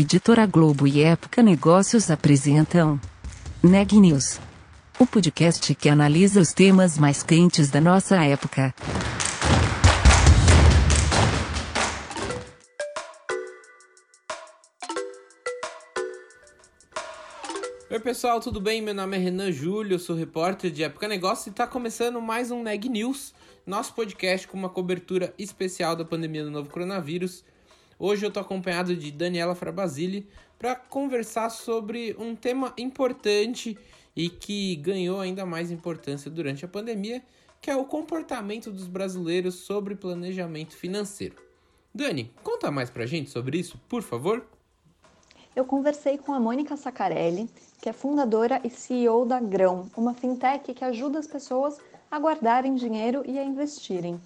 Editora 0.00 0.46
Globo 0.46 0.86
e 0.86 1.02
Época 1.02 1.42
Negócios 1.42 2.08
apresentam 2.08 3.00
Neg 3.60 3.94
News, 3.98 4.38
o 4.96 5.04
podcast 5.04 5.74
que 5.74 5.88
analisa 5.88 6.40
os 6.40 6.52
temas 6.52 6.96
mais 6.96 7.24
quentes 7.24 7.68
da 7.68 7.80
nossa 7.80 8.14
época. 8.24 8.72
Oi 17.90 17.98
pessoal, 17.98 18.38
tudo 18.38 18.60
bem? 18.60 18.80
Meu 18.80 18.94
nome 18.94 19.16
é 19.16 19.18
Renan 19.18 19.50
Júlio, 19.50 19.98
sou 19.98 20.14
repórter 20.14 20.70
de 20.70 20.84
Época 20.84 21.08
Negócios 21.08 21.48
e 21.48 21.50
está 21.50 21.66
começando 21.66 22.20
mais 22.20 22.52
um 22.52 22.62
Neg 22.62 22.88
News, 22.88 23.34
nosso 23.66 23.92
podcast 23.94 24.46
com 24.46 24.56
uma 24.56 24.68
cobertura 24.68 25.34
especial 25.36 25.96
da 25.96 26.04
pandemia 26.04 26.44
do 26.44 26.52
novo 26.52 26.70
coronavírus. 26.70 27.42
Hoje 28.00 28.24
eu 28.24 28.28
estou 28.28 28.40
acompanhado 28.40 28.94
de 28.94 29.10
Daniela 29.10 29.56
Frabasile 29.56 30.28
para 30.56 30.76
conversar 30.76 31.50
sobre 31.50 32.14
um 32.16 32.36
tema 32.36 32.72
importante 32.78 33.76
e 34.14 34.30
que 34.30 34.76
ganhou 34.76 35.18
ainda 35.18 35.44
mais 35.44 35.72
importância 35.72 36.30
durante 36.30 36.64
a 36.64 36.68
pandemia, 36.68 37.20
que 37.60 37.68
é 37.68 37.76
o 37.76 37.84
comportamento 37.84 38.70
dos 38.70 38.86
brasileiros 38.86 39.56
sobre 39.56 39.96
planejamento 39.96 40.76
financeiro. 40.76 41.34
Dani, 41.92 42.30
conta 42.44 42.70
mais 42.70 42.88
pra 42.88 43.04
gente 43.04 43.30
sobre 43.30 43.58
isso, 43.58 43.80
por 43.88 44.02
favor. 44.02 44.46
Eu 45.56 45.64
conversei 45.64 46.16
com 46.16 46.32
a 46.32 46.38
Mônica 46.38 46.76
Sacarelli, 46.76 47.50
que 47.82 47.88
é 47.88 47.92
fundadora 47.92 48.60
e 48.62 48.70
CEO 48.70 49.24
da 49.24 49.40
Grão, 49.40 49.90
uma 49.96 50.14
fintech 50.14 50.72
que 50.72 50.84
ajuda 50.84 51.18
as 51.18 51.26
pessoas 51.26 51.78
a 52.08 52.16
guardarem 52.16 52.76
dinheiro 52.76 53.24
e 53.26 53.40
a 53.40 53.44
investirem. 53.44 54.20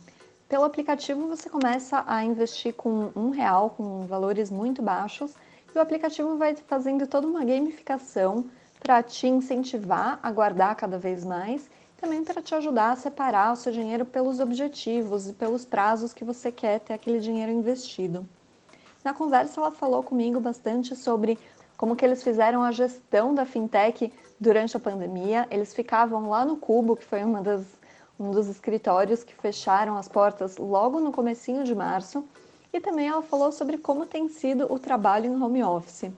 Pelo 0.53 0.64
aplicativo 0.64 1.28
você 1.28 1.48
começa 1.48 2.05
a 2.06 2.22
investir 2.22 2.75
com 2.75 3.11
um 3.17 3.31
real, 3.31 3.70
com 3.70 4.05
valores 4.05 4.50
muito 4.50 4.83
baixos, 4.83 5.33
e 5.75 5.78
o 5.78 5.81
aplicativo 5.81 6.36
vai 6.36 6.55
fazendo 6.55 7.06
toda 7.06 7.27
uma 7.27 7.42
gamificação 7.42 8.44
para 8.78 9.03
te 9.03 9.27
incentivar 9.27 10.20
a 10.22 10.31
guardar 10.31 10.77
cada 10.77 10.98
vez 10.98 11.25
mais, 11.25 11.70
também 11.97 12.22
para 12.22 12.42
te 12.42 12.55
ajudar 12.55 12.91
a 12.91 12.97
separar 12.97 13.55
o 13.55 13.56
seu 13.56 13.72
dinheiro 13.72 14.05
pelos 14.05 14.41
objetivos 14.41 15.27
e 15.27 15.33
pelos 15.33 15.64
prazos 15.64 16.12
que 16.12 16.22
você 16.22 16.53
quer 16.53 16.81
ter 16.81 16.92
aquele 16.92 17.19
dinheiro 17.19 17.50
investido. 17.50 18.28
Na 19.03 19.14
conversa 19.14 19.59
ela 19.59 19.70
falou 19.70 20.03
comigo 20.03 20.39
bastante 20.39 20.94
sobre 20.94 21.39
como 21.78 21.97
que 21.97 22.05
eles 22.05 22.22
fizeram 22.22 22.62
a 22.62 22.72
gestão 22.72 23.34
da 23.34 23.47
fintech 23.47 24.12
durante 24.39 24.77
a 24.77 24.81
pandemia. 24.81 25.47
Eles 25.50 25.72
ficavam 25.72 26.28
lá 26.28 26.44
no 26.44 26.59
Cubo, 26.59 26.94
que 26.94 27.06
foi 27.06 27.25
uma 27.25 27.41
das 27.41 27.64
um 28.23 28.31
dos 28.31 28.48
escritórios 28.48 29.25
que 29.25 29.34
fecharam 29.34 29.97
as 29.97 30.09
portas 30.09 30.56
logo 30.56 31.01
no 31.01 31.12
comecinho 31.12 31.65
de 31.65 31.75
março, 31.75 32.25
e 32.73 32.81
também 32.81 33.09
ela 33.09 33.23
falou 33.23 33.53
sobre 33.53 33.77
como 33.77 34.06
tem 34.06 34.28
sido 34.28 34.73
o 34.73 34.78
trabalho 34.78 35.27
em 35.27 35.42
home 35.42 35.62
office. 35.62 36.11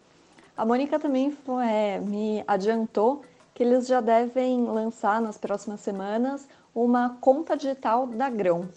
A 0.56 0.64
Mônica 0.64 0.98
também 0.98 1.36
é, 1.68 1.98
me 1.98 2.44
adiantou 2.46 3.22
que 3.54 3.62
eles 3.62 3.86
já 3.86 4.00
devem 4.00 4.64
lançar 4.64 5.20
nas 5.20 5.36
próximas 5.36 5.80
semanas 5.80 6.46
uma 6.74 7.16
conta 7.20 7.56
digital 7.56 8.06
da 8.06 8.28
Grão. 8.28 8.68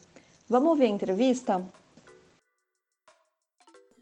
Vamos 0.50 0.70
ouvir 0.70 0.86
a 0.86 0.90
entrevista? 0.90 1.64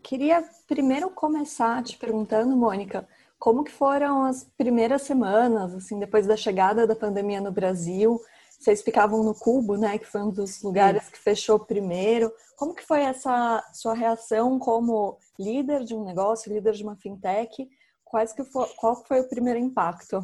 Queria 0.03 0.43
primeiro 0.67 1.09
começar 1.09 1.83
te 1.83 1.97
perguntando, 1.97 2.55
Mônica, 2.55 3.07
como 3.39 3.63
que 3.63 3.71
foram 3.71 4.23
as 4.23 4.43
primeiras 4.57 5.01
semanas, 5.01 5.73
assim, 5.73 5.99
depois 5.99 6.25
da 6.27 6.37
chegada 6.37 6.87
da 6.87 6.95
pandemia 6.95 7.41
no 7.41 7.51
Brasil? 7.51 8.21
Vocês 8.65 8.81
ficavam 8.81 9.21
no 9.21 9.35
Cubo, 9.35 9.77
né? 9.77 9.99
Que 9.99 10.07
foi 10.07 10.23
um 10.23 10.31
dos 10.31 10.63
lugares 10.63 11.07
que 11.07 11.19
fechou 11.19 11.59
primeiro. 11.59 12.33
Como 12.57 12.73
que 12.73 12.81
foi 12.81 13.03
essa 13.03 13.63
sua 13.71 13.93
reação 13.93 14.57
como 14.57 15.19
líder 15.39 15.83
de 15.83 15.93
um 15.93 16.03
negócio, 16.03 16.51
líder 16.51 16.73
de 16.73 16.81
uma 16.83 16.95
fintech? 16.95 17.69
Quais 18.03 18.33
que 18.33 18.43
foi, 18.43 18.67
qual 18.75 19.05
foi 19.05 19.19
o 19.19 19.29
primeiro 19.29 19.59
impacto? 19.59 20.19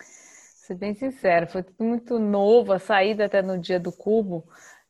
Ser 0.00 0.74
bem 0.76 0.94
sincero, 0.94 1.48
foi 1.48 1.64
tudo 1.64 1.82
muito 1.82 2.20
novo, 2.20 2.72
a 2.72 2.78
saída 2.78 3.24
até 3.24 3.42
no 3.42 3.58
dia 3.58 3.80
do 3.80 3.90
Cubo. 3.90 4.44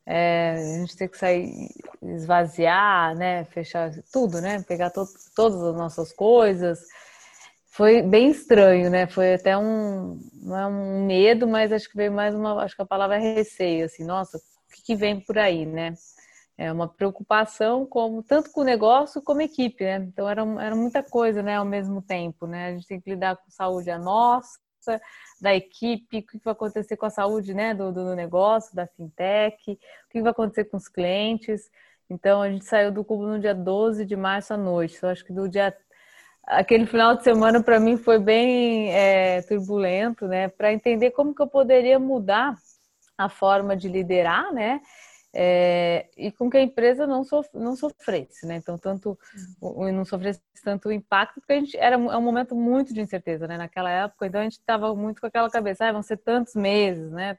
É, 0.05 0.53
a 0.53 0.79
gente 0.81 0.99
tem 0.99 1.09
que 1.09 1.17
sair, 1.17 1.71
esvaziar, 2.03 3.17
né? 3.17 3.47
Fechar 3.47 3.91
tudo, 4.13 4.39
né? 4.39 4.63
Pegar 4.65 4.91
to 4.91 5.07
todas 5.35 5.63
as 5.63 5.75
nossas 5.75 6.13
coisas 6.13 6.81
foi 7.71 8.03
bem 8.03 8.31
estranho, 8.31 8.91
né? 8.91 9.07
Foi 9.07 9.35
até 9.35 9.57
um, 9.57 10.19
é 10.53 10.67
um 10.67 11.07
medo, 11.07 11.47
mas 11.47 11.73
acho 11.73 11.89
que 11.89 11.97
veio 11.97 12.13
mais 12.13 12.35
uma, 12.35 12.63
acho 12.63 12.75
que 12.75 12.83
a 12.83 12.87
palavra 12.87 13.17
é 13.17 13.35
receio, 13.35 13.87
assim, 13.87 14.05
nossa, 14.05 14.39
o 14.39 14.75
que, 14.75 14.83
que 14.83 14.97
vem 14.97 15.21
por 15.21 15.39
aí, 15.39 15.65
né? 15.65 15.95
É 16.59 16.71
uma 16.73 16.89
preocupação 16.89 17.87
como 17.87 18.23
tanto 18.23 18.51
com 18.51 18.63
o 18.63 18.65
negócio 18.65 19.23
como 19.23 19.41
equipe, 19.41 19.85
né? 19.85 19.97
Então 19.99 20.29
era, 20.29 20.43
era 20.61 20.77
muita 20.77 21.03
coisa, 21.03 21.43
né, 21.43 21.57
ao 21.57 21.65
mesmo 21.65 22.03
tempo, 22.03 22.47
né? 22.47 22.69
A 22.69 22.73
gente 22.73 22.87
tem 22.89 23.01
que 23.01 23.11
lidar 23.11 23.37
com 23.37 23.51
saúde 23.51 23.89
a 23.91 23.99
nossa, 23.99 24.59
da 25.41 25.55
equipe, 25.55 26.19
o 26.19 26.23
que 26.27 26.39
vai 26.45 26.53
acontecer 26.53 26.97
com 26.97 27.07
a 27.07 27.11
saúde, 27.11 27.55
né, 27.55 27.73
do, 27.73 27.93
do 27.93 28.15
negócio, 28.17 28.75
da 28.75 28.87
fintech, 28.89 29.73
o 29.73 29.79
que 30.11 30.21
vai 30.21 30.33
acontecer 30.33 30.65
com 30.65 30.77
os 30.77 30.89
clientes. 30.89 31.71
Então 32.11 32.43
a 32.43 32.51
gente 32.51 32.65
saiu 32.65 32.91
do 32.91 33.05
cubo 33.05 33.27
no 33.27 33.39
dia 33.39 33.55
12 33.55 34.05
de 34.05 34.17
março 34.17 34.53
à 34.53 34.57
noite. 34.57 34.99
Eu 35.01 35.09
acho 35.09 35.25
que 35.25 35.33
do 35.33 35.49
dia 35.49 35.75
aquele 36.47 36.87
final 36.87 37.17
de 37.17 37.25
semana 37.25 37.63
para 37.63 37.79
mim 37.79 37.97
foi 37.97 38.19
bem 38.19 38.93
é, 38.93 39.43
turbulento, 39.43 40.27
né? 40.27 40.49
Para 40.49 40.73
entender 40.73 41.11
como 41.13 41.35
que 41.35 41.43
eu 41.43 41.47
poderia 41.47 41.99
mudar 41.99 42.57
a 43.17 43.29
forma 43.29 43.77
de 43.77 43.89
liderar, 43.89 44.53
né? 44.53 44.81
É, 45.33 46.09
e 46.17 46.33
com 46.33 46.51
que 46.51 46.57
a 46.57 46.63
empresa 46.63 47.07
não, 47.07 47.23
sof 47.23 47.49
não 47.55 47.77
sofresse, 47.77 48.47
né? 48.47 48.57
Então, 48.57 48.77
tanto 48.77 49.17
não 49.61 50.05
sofresse 50.05 50.41
tanto 50.65 50.91
impacto, 50.91 51.41
porque 51.41 51.53
a 51.53 51.61
gente 51.61 51.77
era 51.77 51.95
é 51.95 51.99
um 51.99 52.23
momento 52.23 52.55
muito 52.55 52.93
de 52.93 53.01
incerteza, 53.01 53.47
né? 53.47 53.57
Naquela 53.57 53.91
época, 53.91 54.27
então 54.27 54.41
a 54.41 54.45
gente 54.45 54.59
estava 54.59 54.95
muito 54.95 55.21
com 55.21 55.27
aquela 55.27 55.49
cabeça, 55.49 55.87
ah, 55.87 55.93
vão 55.93 56.03
ser 56.03 56.17
tantos 56.17 56.55
meses, 56.55 57.11
né? 57.13 57.39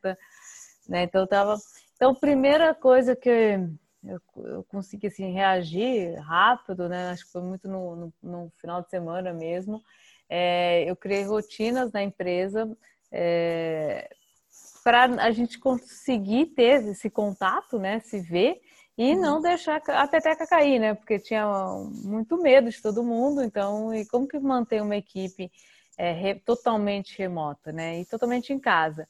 né? 0.87 1.03
Então, 1.03 1.27
tava. 1.27 1.57
Então, 1.95 2.15
primeira 2.15 2.73
coisa 2.73 3.15
que 3.15 3.59
eu, 4.03 4.19
eu 4.43 4.63
consegui 4.63 5.07
assim, 5.07 5.31
reagir 5.31 6.15
rápido, 6.19 6.89
né? 6.89 7.11
Acho 7.11 7.25
que 7.25 7.31
foi 7.31 7.41
muito 7.41 7.67
no, 7.67 7.95
no, 7.95 8.13
no 8.21 8.51
final 8.59 8.81
de 8.81 8.89
semana 8.89 9.33
mesmo. 9.33 9.81
É, 10.29 10.89
eu 10.89 10.95
criei 10.95 11.23
rotinas 11.23 11.91
na 11.91 12.01
empresa 12.01 12.69
é, 13.11 14.09
para 14.83 15.03
a 15.03 15.31
gente 15.31 15.59
conseguir 15.59 16.47
ter 16.47 16.83
esse 16.87 17.09
contato, 17.09 17.77
né? 17.77 17.99
Se 17.99 18.19
ver 18.19 18.61
e 18.97 19.13
uhum. 19.13 19.21
não 19.21 19.41
deixar 19.41 19.81
a 19.87 20.07
peteca 20.07 20.47
cair, 20.47 20.79
né? 20.79 20.93
Porque 20.93 21.19
tinha 21.19 21.45
muito 22.03 22.37
medo 22.41 22.69
de 22.69 22.81
todo 22.81 23.03
mundo. 23.03 23.43
Então, 23.43 23.93
e 23.93 24.05
como 24.05 24.27
que 24.27 24.39
mantém 24.39 24.81
uma 24.81 24.95
equipe 24.95 25.51
é, 25.97 26.11
re, 26.11 26.35
totalmente 26.35 27.17
remota, 27.17 27.71
né? 27.71 27.99
E 27.99 28.05
totalmente 28.05 28.51
em 28.51 28.59
casa? 28.59 29.07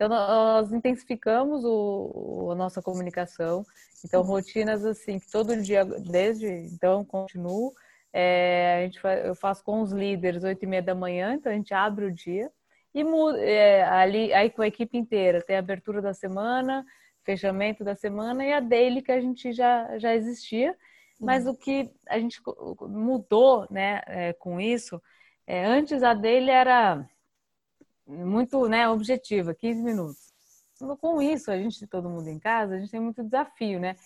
Então, 0.00 0.08
nós 0.08 0.72
intensificamos 0.72 1.62
o, 1.62 2.48
a 2.52 2.54
nossa 2.54 2.80
comunicação. 2.80 3.66
Então, 4.02 4.22
rotinas 4.22 4.82
assim, 4.82 5.18
que 5.18 5.30
todo 5.30 5.60
dia, 5.60 5.84
desde 5.84 6.46
então, 6.46 7.04
continuo. 7.04 7.74
É, 8.10 8.78
a 8.78 8.84
gente 8.86 8.98
eu 9.26 9.34
faço 9.34 9.62
com 9.62 9.82
os 9.82 9.92
líderes 9.92 10.42
oito 10.42 10.62
e 10.62 10.66
meia 10.66 10.82
da 10.82 10.94
manhã, 10.94 11.34
então 11.34 11.52
a 11.52 11.54
gente 11.54 11.74
abre 11.74 12.06
o 12.06 12.10
dia. 12.10 12.50
E 12.94 13.04
é, 13.40 13.82
ali, 13.84 14.32
aí 14.32 14.48
com 14.48 14.62
a 14.62 14.66
equipe 14.66 14.96
inteira, 14.96 15.42
tem 15.42 15.56
a 15.56 15.58
abertura 15.58 16.00
da 16.00 16.14
semana, 16.14 16.82
fechamento 17.22 17.84
da 17.84 17.94
semana 17.94 18.42
e 18.42 18.54
a 18.54 18.60
daily 18.60 19.02
que 19.02 19.12
a 19.12 19.20
gente 19.20 19.52
já, 19.52 19.98
já 19.98 20.14
existia. 20.14 20.74
Mas 21.20 21.44
uhum. 21.44 21.52
o 21.52 21.56
que 21.58 21.92
a 22.08 22.18
gente 22.18 22.40
mudou 22.88 23.66
né, 23.70 24.00
é, 24.06 24.32
com 24.32 24.58
isso, 24.58 24.98
é, 25.46 25.62
antes 25.62 26.02
a 26.02 26.14
daily 26.14 26.48
era 26.48 27.06
muito 28.10 28.68
né, 28.68 28.88
objetiva, 28.88 29.54
15 29.54 29.82
minutos. 29.82 30.30
Com 31.00 31.20
isso, 31.20 31.50
a 31.50 31.56
gente, 31.56 31.86
todo 31.86 32.08
mundo 32.08 32.28
em 32.28 32.38
casa, 32.38 32.74
a 32.74 32.78
gente 32.78 32.90
tem 32.90 33.00
muito 33.00 33.22
desafio, 33.22 33.78
né? 33.78 33.96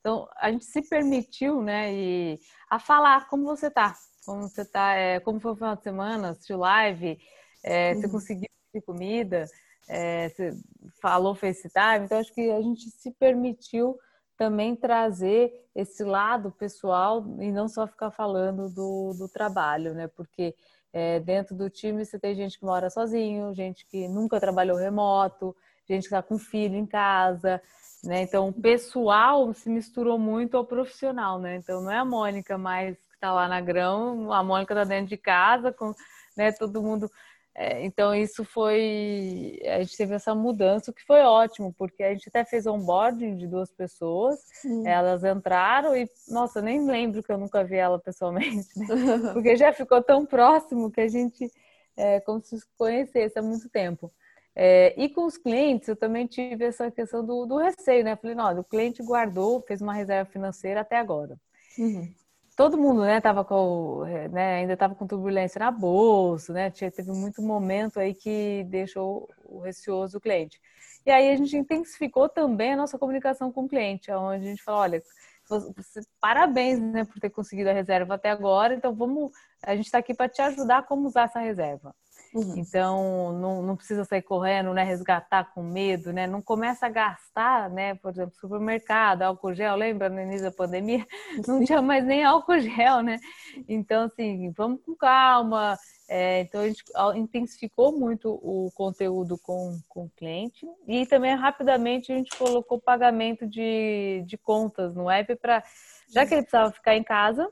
Então, 0.00 0.28
a 0.36 0.50
gente 0.50 0.64
se 0.64 0.80
permitiu, 0.82 1.60
né, 1.62 1.92
e, 1.92 2.40
a 2.70 2.78
falar 2.78 3.28
como 3.28 3.44
você 3.44 3.70
tá, 3.70 3.94
como 4.24 4.42
você 4.42 4.64
tá, 4.64 4.94
é, 4.94 5.20
como 5.20 5.40
foi 5.40 5.52
o 5.52 5.56
final 5.56 5.76
de 5.76 5.82
semana, 5.82 6.30
assistiu 6.30 6.58
live, 6.58 7.18
é, 7.62 7.94
você 7.94 8.08
conseguiu 8.08 8.48
comida, 8.84 9.46
é, 9.88 10.28
você 10.28 10.52
falou 11.00 11.34
FaceTime, 11.34 12.04
então 12.04 12.18
acho 12.18 12.32
que 12.32 12.50
a 12.50 12.60
gente 12.60 12.90
se 12.90 13.10
permitiu 13.12 13.98
também 14.36 14.76
trazer 14.76 15.52
esse 15.74 16.04
lado 16.04 16.50
pessoal 16.52 17.24
e 17.40 17.50
não 17.50 17.68
só 17.68 17.86
ficar 17.86 18.10
falando 18.10 18.68
do, 18.68 19.14
do 19.14 19.28
trabalho, 19.28 19.94
né? 19.94 20.08
Porque 20.08 20.54
é, 20.96 21.20
dentro 21.20 21.54
do 21.54 21.68
time 21.68 22.06
você 22.06 22.18
tem 22.18 22.34
gente 22.34 22.58
que 22.58 22.64
mora 22.64 22.88
sozinho, 22.88 23.52
gente 23.52 23.84
que 23.84 24.08
nunca 24.08 24.40
trabalhou 24.40 24.78
remoto, 24.78 25.54
gente 25.86 26.04
que 26.04 26.06
está 26.06 26.22
com 26.22 26.38
filho 26.38 26.74
em 26.74 26.86
casa, 26.86 27.60
né? 28.02 28.22
Então, 28.22 28.48
o 28.48 28.52
pessoal 28.52 29.52
se 29.52 29.68
misturou 29.68 30.18
muito 30.18 30.56
ao 30.56 30.64
profissional, 30.64 31.38
né? 31.38 31.56
Então, 31.56 31.82
não 31.82 31.90
é 31.90 31.98
a 31.98 32.04
Mônica 32.04 32.56
mais 32.56 32.96
que 32.96 33.14
está 33.14 33.30
lá 33.30 33.46
na 33.46 33.60
grão, 33.60 34.32
a 34.32 34.42
Mônica 34.42 34.72
está 34.72 34.84
dentro 34.84 35.08
de 35.08 35.18
casa, 35.18 35.70
com 35.70 35.94
né, 36.34 36.50
todo 36.50 36.82
mundo 36.82 37.10
É, 37.58 37.82
então, 37.86 38.14
isso 38.14 38.44
foi. 38.44 39.58
A 39.64 39.82
gente 39.82 39.96
teve 39.96 40.14
essa 40.14 40.34
mudança, 40.34 40.90
o 40.90 40.94
que 40.94 41.02
foi 41.02 41.20
ótimo, 41.22 41.72
porque 41.72 42.02
a 42.02 42.12
gente 42.12 42.28
até 42.28 42.44
fez 42.44 42.66
onboarding 42.66 43.34
de 43.34 43.46
duas 43.46 43.72
pessoas, 43.72 44.38
elas 44.84 45.24
entraram 45.24 45.96
e, 45.96 46.06
nossa, 46.28 46.60
nem 46.60 46.86
lembro 46.86 47.22
que 47.22 47.32
eu 47.32 47.38
nunca 47.38 47.64
vi 47.64 47.76
ela 47.76 47.98
pessoalmente, 47.98 48.68
né? 48.78 48.86
porque 49.32 49.56
já 49.56 49.72
ficou 49.72 50.02
tão 50.02 50.26
próximo 50.26 50.90
que 50.90 51.00
a 51.00 51.08
gente, 51.08 51.50
é, 51.96 52.20
como 52.20 52.42
se 52.42 52.58
conhecesse 52.76 53.38
há 53.38 53.42
muito 53.42 53.70
tempo. 53.70 54.12
É, 54.54 54.94
e 54.94 55.08
com 55.08 55.24
os 55.24 55.38
clientes, 55.38 55.88
eu 55.88 55.96
também 55.96 56.26
tive 56.26 56.62
essa 56.62 56.90
questão 56.90 57.24
do, 57.24 57.46
do 57.46 57.56
receio, 57.56 58.04
né? 58.04 58.16
Falei, 58.16 58.36
não, 58.36 58.60
o 58.60 58.64
cliente 58.64 59.02
guardou, 59.02 59.62
fez 59.62 59.80
uma 59.80 59.94
reserva 59.94 60.30
financeira 60.30 60.82
até 60.82 60.98
agora. 60.98 61.38
Uhum 61.78 62.12
todo 62.56 62.78
mundo, 62.78 63.02
né, 63.02 63.20
tava 63.20 63.44
com, 63.44 64.04
né, 64.32 64.56
ainda 64.56 64.72
estava 64.72 64.94
com 64.94 65.06
turbulência 65.06 65.58
na 65.58 65.70
bolsa, 65.70 66.52
né, 66.54 66.70
teve 66.70 67.12
muito 67.12 67.42
momento 67.42 68.00
aí 68.00 68.14
que 68.14 68.64
deixou 68.64 69.28
o 69.44 69.60
receoso 69.60 70.16
o 70.16 70.20
cliente. 70.20 70.58
E 71.04 71.10
aí 71.10 71.30
a 71.30 71.36
gente 71.36 71.56
intensificou 71.56 72.28
também 72.28 72.72
a 72.72 72.76
nossa 72.76 72.98
comunicação 72.98 73.52
com 73.52 73.64
o 73.64 73.68
cliente, 73.68 74.10
onde 74.10 74.46
a 74.46 74.48
gente 74.48 74.62
falou, 74.62 74.80
olha, 74.80 75.02
você, 75.48 76.00
parabéns, 76.20 76.80
né, 76.80 77.04
por 77.04 77.20
ter 77.20 77.30
conseguido 77.30 77.70
a 77.70 77.74
reserva 77.74 78.14
até 78.14 78.30
agora, 78.30 78.74
então 78.74 78.94
vamos, 78.94 79.30
a 79.62 79.76
gente 79.76 79.86
está 79.86 79.98
aqui 79.98 80.14
para 80.14 80.28
te 80.28 80.40
ajudar 80.42 80.78
a 80.78 80.82
como 80.82 81.06
usar 81.06 81.24
essa 81.24 81.38
reserva. 81.38 81.94
Uhum. 82.36 82.54
Então, 82.58 83.32
não, 83.32 83.62
não 83.62 83.76
precisa 83.76 84.04
sair 84.04 84.20
correndo, 84.20 84.74
né? 84.74 84.82
Resgatar 84.82 85.54
com 85.54 85.62
medo, 85.62 86.12
né? 86.12 86.26
Não 86.26 86.42
começa 86.42 86.84
a 86.84 86.90
gastar, 86.90 87.70
né? 87.70 87.94
Por 87.94 88.10
exemplo, 88.10 88.34
supermercado, 88.38 89.22
álcool 89.22 89.54
gel, 89.54 89.74
lembra 89.74 90.10
no 90.10 90.20
início 90.20 90.42
da 90.42 90.52
pandemia? 90.52 91.06
Não 91.48 91.64
tinha 91.64 91.80
mais 91.80 92.04
nem 92.04 92.24
álcool 92.24 92.58
gel, 92.58 93.00
né? 93.00 93.18
Então, 93.66 94.04
assim, 94.04 94.50
vamos 94.50 94.82
com 94.82 94.94
calma. 94.94 95.78
É, 96.10 96.42
então, 96.42 96.60
a 96.60 96.66
gente 96.66 96.84
intensificou 97.14 97.98
muito 97.98 98.30
o 98.30 98.70
conteúdo 98.74 99.38
com, 99.38 99.80
com 99.88 100.04
o 100.04 100.10
cliente 100.10 100.66
e 100.86 101.06
também 101.06 101.34
rapidamente 101.34 102.12
a 102.12 102.16
gente 102.16 102.36
colocou 102.36 102.78
pagamento 102.78 103.46
de, 103.46 104.22
de 104.26 104.36
contas 104.36 104.94
no 104.94 105.10
app 105.10 105.34
para, 105.36 105.64
já 106.08 106.26
que 106.26 106.34
ele 106.34 106.42
precisava 106.42 106.70
ficar 106.70 106.94
em 106.94 107.02
casa, 107.02 107.50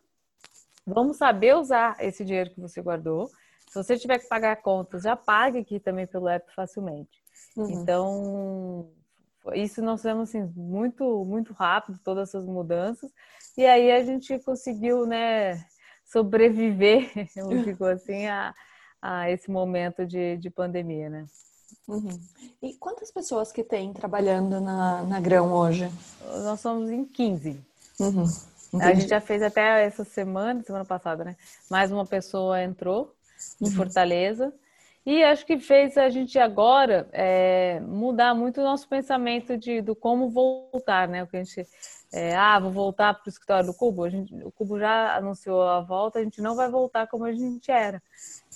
vamos 0.87 1.17
saber 1.17 1.57
usar 1.57 1.97
esse 1.99 2.23
dinheiro 2.25 2.51
que 2.51 2.61
você 2.61 2.83
guardou 2.83 3.31
se 3.75 3.83
você 3.83 3.99
tiver 3.99 4.21
que 4.21 4.29
pagar 4.29 4.63
contas, 4.63 5.03
já 5.03 5.17
pague 5.17 5.59
aqui 5.59 5.81
também 5.81 6.07
pelo 6.07 6.29
app 6.29 6.49
facilmente. 6.55 7.11
Uhum. 7.57 7.71
Então, 7.71 8.89
isso 9.53 9.83
nós 9.83 10.01
fizemos 10.01 10.29
assim, 10.29 10.45
muito, 10.55 11.25
muito 11.25 11.53
rápido, 11.53 11.99
todas 12.05 12.29
essas 12.29 12.47
mudanças. 12.47 13.11
E 13.57 13.67
aí 13.67 13.91
a 13.91 14.05
gente 14.05 14.39
conseguiu, 14.39 15.05
né, 15.07 15.65
sobreviver, 16.05 17.11
digo 17.65 17.85
assim, 17.85 18.27
a, 18.29 18.55
a 19.03 19.29
esse 19.29 19.51
momento 19.51 20.07
de, 20.07 20.37
de 20.37 20.51
pandemia, 20.51 21.11
né? 21.11 21.27
Uhum. 21.89 22.17
E 22.63 22.75
quantas 22.75 23.11
pessoas 23.11 23.51
que 23.51 23.65
tem 23.65 23.93
trabalhando 23.93 24.61
na, 24.61 25.03
na 25.03 25.19
Grão 25.19 25.53
hoje? 25.53 25.91
Nós 26.45 26.61
somos 26.61 26.91
em 26.91 27.05
15. 27.05 27.61
Uhum. 27.99 28.25
A 28.81 28.95
gente 28.95 29.09
já 29.09 29.21
fez 29.21 29.43
até 29.43 29.85
essa 29.85 30.05
semana, 30.05 30.63
semana 30.63 30.85
passada, 30.85 31.25
né? 31.25 31.37
Mais 31.69 31.91
uma 31.91 32.07
pessoa 32.07 32.63
entrou 32.63 33.13
de 33.61 33.69
uhum. 33.69 33.77
Fortaleza. 33.77 34.53
E 35.07 35.23
acho 35.23 35.45
que 35.45 35.59
fez 35.59 35.99
a 35.99 36.09
gente 36.09 36.39
agora 36.39 37.07
é, 37.13 37.79
mudar 37.81 38.35
muito 38.35 38.61
o 38.61 38.65
nosso 38.65 38.89
pensamento 38.89 39.57
de, 39.57 39.83
do 39.83 39.95
como 39.95 40.31
voltar, 40.31 41.07
né? 41.07 41.23
O 41.23 41.27
que 41.27 41.37
a 41.37 41.45
gente, 41.45 41.67
é, 42.11 42.35
ah, 42.35 42.59
vou 42.59 42.71
voltar 42.71 43.13
para 43.13 43.27
o 43.27 43.29
escritório 43.29 43.67
do 43.67 43.75
Cubo. 43.75 44.05
A 44.05 44.09
gente, 44.09 44.35
o 44.43 44.51
Cubo 44.51 44.79
já 44.79 45.15
anunciou 45.15 45.63
a 45.63 45.83
volta, 45.83 46.19
a 46.21 46.23
gente 46.23 46.41
não 46.41 46.57
vai 46.57 46.71
voltar 46.71 47.07
como 47.07 47.27
a 47.27 47.33
gente 47.33 47.71
era. 47.71 48.03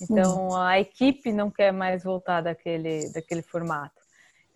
Então, 0.01 0.57
a 0.57 0.81
equipe 0.81 1.33
não 1.33 1.51
quer 1.51 1.71
mais 1.71 2.03
voltar 2.03 2.41
daquele, 2.41 3.13
daquele 3.13 3.43
formato. 3.43 4.08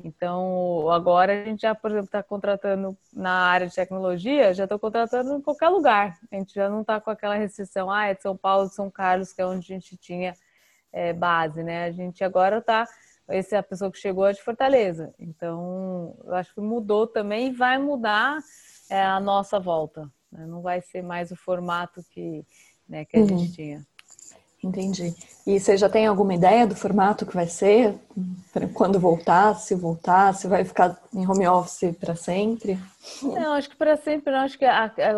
Então, 0.04 0.90
agora 0.90 1.32
a 1.32 1.44
gente 1.44 1.62
já, 1.62 1.74
por 1.74 1.90
exemplo, 1.90 2.06
está 2.06 2.22
contratando 2.22 2.96
na 3.12 3.30
área 3.30 3.68
de 3.68 3.74
tecnologia, 3.74 4.52
já 4.52 4.64
estou 4.64 4.78
contratando 4.78 5.36
em 5.36 5.40
qualquer 5.40 5.68
lugar. 5.68 6.18
A 6.30 6.36
gente 6.36 6.54
já 6.54 6.68
não 6.68 6.80
está 6.80 7.00
com 7.00 7.10
aquela 7.10 7.36
restrição, 7.36 7.90
ah, 7.90 8.06
é 8.06 8.14
de 8.14 8.22
São 8.22 8.36
Paulo, 8.36 8.68
de 8.68 8.74
São 8.74 8.90
Carlos, 8.90 9.32
que 9.32 9.40
é 9.40 9.46
onde 9.46 9.72
a 9.72 9.78
gente 9.78 9.96
tinha 9.96 10.34
é, 10.92 11.12
base, 11.12 11.62
né? 11.62 11.84
A 11.84 11.92
gente 11.92 12.24
agora 12.24 12.58
está, 12.58 12.86
essa 13.28 13.56
é 13.56 13.58
a 13.58 13.62
pessoa 13.62 13.92
que 13.92 13.98
chegou 13.98 14.26
é 14.26 14.32
de 14.32 14.42
Fortaleza. 14.42 15.14
Então, 15.18 16.16
eu 16.24 16.34
acho 16.34 16.52
que 16.52 16.60
mudou 16.60 17.06
também 17.06 17.48
e 17.48 17.52
vai 17.52 17.78
mudar 17.78 18.40
é, 18.90 19.00
a 19.02 19.20
nossa 19.20 19.60
volta. 19.60 20.10
Né? 20.30 20.46
Não 20.46 20.62
vai 20.62 20.80
ser 20.80 21.02
mais 21.02 21.30
o 21.30 21.36
formato 21.36 22.02
que, 22.10 22.44
né, 22.88 23.04
que 23.04 23.16
a 23.16 23.20
uhum. 23.20 23.28
gente 23.28 23.52
tinha. 23.52 23.86
Entendi. 24.62 25.12
E 25.44 25.58
você 25.58 25.76
já 25.76 25.88
tem 25.88 26.06
alguma 26.06 26.34
ideia 26.34 26.66
do 26.66 26.76
formato 26.76 27.26
que 27.26 27.34
vai 27.34 27.48
ser? 27.48 27.96
Quando 28.74 29.00
voltar, 29.00 29.56
se 29.56 29.74
voltar, 29.74 30.32
se 30.34 30.46
vai 30.46 30.64
ficar 30.64 30.96
em 31.12 31.28
home 31.28 31.48
office 31.48 31.96
para 31.98 32.14
sempre? 32.14 32.78
Não, 33.20 33.54
acho 33.54 33.68
que 33.68 33.74
para 33.76 33.96
sempre 33.96 34.32
não. 34.32 34.40
Acho 34.40 34.56
que 34.56 34.64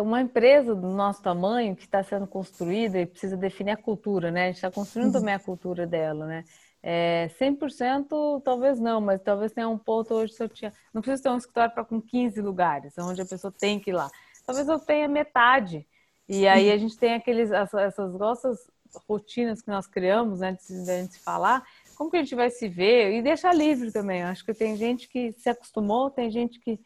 uma 0.01 0.21
empresa 0.21 0.73
do 0.73 0.87
nosso 0.87 1.21
tamanho 1.21 1.75
que 1.75 1.83
está 1.83 2.01
sendo 2.01 2.25
construída 2.25 2.99
e 2.99 3.05
precisa 3.05 3.37
definir 3.37 3.71
a 3.71 3.77
cultura, 3.77 4.31
né? 4.31 4.45
A 4.45 4.47
gente 4.47 4.55
está 4.55 4.71
construindo 4.71 5.13
uhum. 5.13 5.19
também 5.19 5.35
a 5.35 5.39
cultura 5.39 5.85
dela, 5.85 6.25
né? 6.25 6.43
É, 6.81 7.29
100% 7.39 8.41
talvez 8.43 8.79
não, 8.79 8.99
mas 8.99 9.21
talvez 9.21 9.51
tenha 9.51 9.69
um 9.69 9.77
ponto 9.77 10.13
hoje 10.13 10.33
se 10.33 10.43
eu 10.43 10.49
tinha... 10.49 10.73
Não 10.93 11.01
preciso 11.01 11.23
ter 11.23 11.29
um 11.29 11.37
escritório 11.37 11.73
para 11.73 11.85
com 11.85 12.01
15 12.01 12.41
lugares, 12.41 12.93
onde 12.97 13.21
a 13.21 13.25
pessoa 13.25 13.53
tem 13.55 13.79
que 13.79 13.91
ir 13.91 13.93
lá. 13.93 14.09
Talvez 14.45 14.67
eu 14.67 14.79
tenha 14.79 15.07
metade. 15.07 15.85
E 16.27 16.47
aí 16.47 16.71
a 16.71 16.77
gente 16.77 16.97
tem 16.97 17.13
aqueles, 17.13 17.51
essas 17.51 18.13
nossas 18.13 18.59
rotinas 19.07 19.61
que 19.61 19.69
nós 19.69 19.87
criamos 19.87 20.41
antes 20.41 20.85
da 20.85 20.97
gente 20.97 21.19
falar, 21.19 21.63
como 21.95 22.09
que 22.11 22.17
a 22.17 22.21
gente 22.21 22.35
vai 22.35 22.49
se 22.49 22.67
ver 22.67 23.13
e 23.13 23.21
deixar 23.21 23.53
livre 23.53 23.91
também. 23.91 24.23
acho 24.23 24.45
que 24.45 24.53
tem 24.53 24.75
gente 24.75 25.07
que 25.07 25.33
se 25.37 25.49
acostumou, 25.49 26.09
tem 26.09 26.29
gente 26.29 26.59
que 26.59 26.79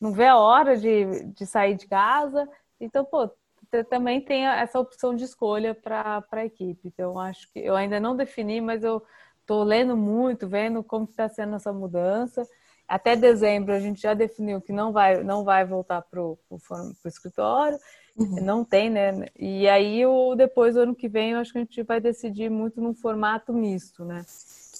não 0.00 0.12
vê 0.12 0.26
a 0.26 0.38
hora 0.38 0.76
de, 0.76 1.24
de 1.34 1.46
sair 1.46 1.74
de 1.74 1.86
casa. 1.86 2.48
Então, 2.80 3.04
pô, 3.04 3.30
também 3.88 4.20
tem 4.20 4.46
essa 4.46 4.78
opção 4.78 5.14
de 5.14 5.24
escolha 5.24 5.74
para 5.74 6.24
a 6.30 6.44
equipe. 6.44 6.88
Então, 6.88 7.18
acho 7.18 7.50
que 7.52 7.58
eu 7.58 7.76
ainda 7.76 8.00
não 8.00 8.16
defini, 8.16 8.60
mas 8.60 8.82
eu 8.82 9.02
estou 9.40 9.62
lendo 9.62 9.96
muito, 9.96 10.48
vendo 10.48 10.82
como 10.82 11.04
está 11.04 11.28
sendo 11.28 11.56
essa 11.56 11.72
mudança. 11.72 12.46
Até 12.86 13.14
dezembro 13.14 13.74
a 13.74 13.80
gente 13.80 14.00
já 14.00 14.14
definiu 14.14 14.60
que 14.60 14.72
não 14.72 14.92
vai, 14.92 15.22
não 15.22 15.44
vai 15.44 15.64
voltar 15.64 16.02
para 16.02 16.22
o 16.22 16.38
escritório. 17.04 17.78
Uhum. 18.18 18.42
Não 18.42 18.64
tem, 18.64 18.90
né? 18.90 19.26
E 19.38 19.68
aí, 19.68 20.04
o, 20.04 20.34
depois 20.34 20.76
ano 20.76 20.94
que 20.94 21.08
vem, 21.08 21.32
eu 21.32 21.38
acho 21.38 21.52
que 21.52 21.58
a 21.58 21.60
gente 21.60 21.82
vai 21.84 22.00
decidir 22.00 22.50
muito 22.50 22.80
num 22.80 22.92
formato 22.92 23.52
misto, 23.52 24.04
né? 24.04 24.24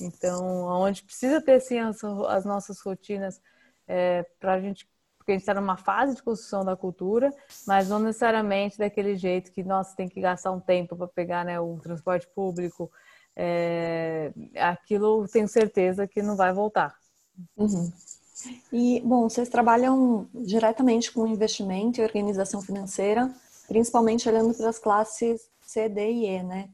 Então, 0.01 0.65
onde 0.65 1.05
precisa 1.05 1.41
ter, 1.41 1.61
sim, 1.61 1.79
as, 1.79 2.03
as 2.03 2.45
nossas 2.45 2.81
rotinas 2.81 3.41
é, 3.87 4.25
para 4.41 4.55
a 4.55 4.61
gente 4.61 4.89
porque 5.29 5.33
a 5.33 5.35
gente 5.35 5.43
está 5.43 5.53
numa 5.53 5.77
fase 5.77 6.17
de 6.17 6.23
construção 6.23 6.65
da 6.65 6.75
cultura, 6.75 7.31
mas 7.67 7.87
não 7.87 7.99
necessariamente 7.99 8.79
daquele 8.79 9.15
jeito 9.15 9.53
que 9.53 9.63
nossa 9.63 9.95
tem 9.95 10.09
que 10.09 10.23
gastar 10.23 10.51
um 10.53 10.61
tempo 10.61 10.97
para 10.97 11.07
pegar 11.07 11.45
né, 11.45 11.61
o 11.61 11.79
transporte 11.83 12.27
público. 12.35 12.91
É, 13.37 14.33
aquilo 14.57 15.29
tenho 15.29 15.47
certeza 15.47 16.09
que 16.09 16.23
não 16.23 16.35
vai 16.35 16.51
voltar. 16.55 16.97
Uhum. 17.59 17.93
E, 18.73 19.01
bom, 19.01 19.29
vocês 19.29 19.49
trabalham 19.49 20.29
diretamente 20.35 21.13
com 21.13 21.27
investimento 21.27 22.01
e 22.01 22.05
organização 22.05 22.61
financeira, 22.63 23.33
principalmente 23.67 24.29
olhando 24.29 24.55
para 24.55 24.69
as 24.69 24.79
classes 24.79 25.49
C, 25.61 25.89
D 25.89 26.11
e 26.11 26.27
E, 26.27 26.43
né? 26.43 26.69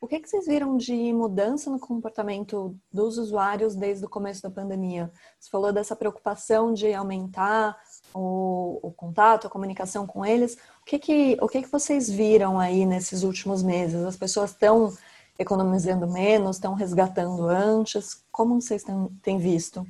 O 0.00 0.08
que, 0.08 0.18
que 0.18 0.30
vocês 0.30 0.46
viram 0.46 0.78
de 0.78 1.12
mudança 1.12 1.70
no 1.70 1.78
comportamento 1.78 2.74
dos 2.90 3.18
usuários 3.18 3.74
desde 3.74 4.06
o 4.06 4.08
começo 4.08 4.40
da 4.40 4.50
pandemia? 4.50 5.12
Você 5.38 5.50
falou 5.50 5.74
dessa 5.74 5.94
preocupação 5.94 6.72
de 6.72 6.94
aumentar 6.94 7.76
o, 8.14 8.78
o 8.82 8.90
contato, 8.92 9.46
a 9.46 9.50
comunicação 9.50 10.06
com 10.06 10.24
eles. 10.24 10.54
O 10.80 10.86
que, 10.86 10.98
que, 10.98 11.36
o 11.38 11.46
que, 11.46 11.60
que 11.62 11.70
vocês 11.70 12.08
viram 12.08 12.58
aí 12.58 12.86
nesses 12.86 13.22
últimos 13.22 13.62
meses? 13.62 14.02
As 14.02 14.16
pessoas 14.16 14.52
estão 14.52 14.90
economizando 15.38 16.06
menos, 16.10 16.56
estão 16.56 16.72
resgatando 16.72 17.46
antes? 17.46 18.24
Como 18.32 18.58
vocês 18.58 18.82
têm, 18.82 19.06
têm 19.22 19.38
visto? 19.38 19.86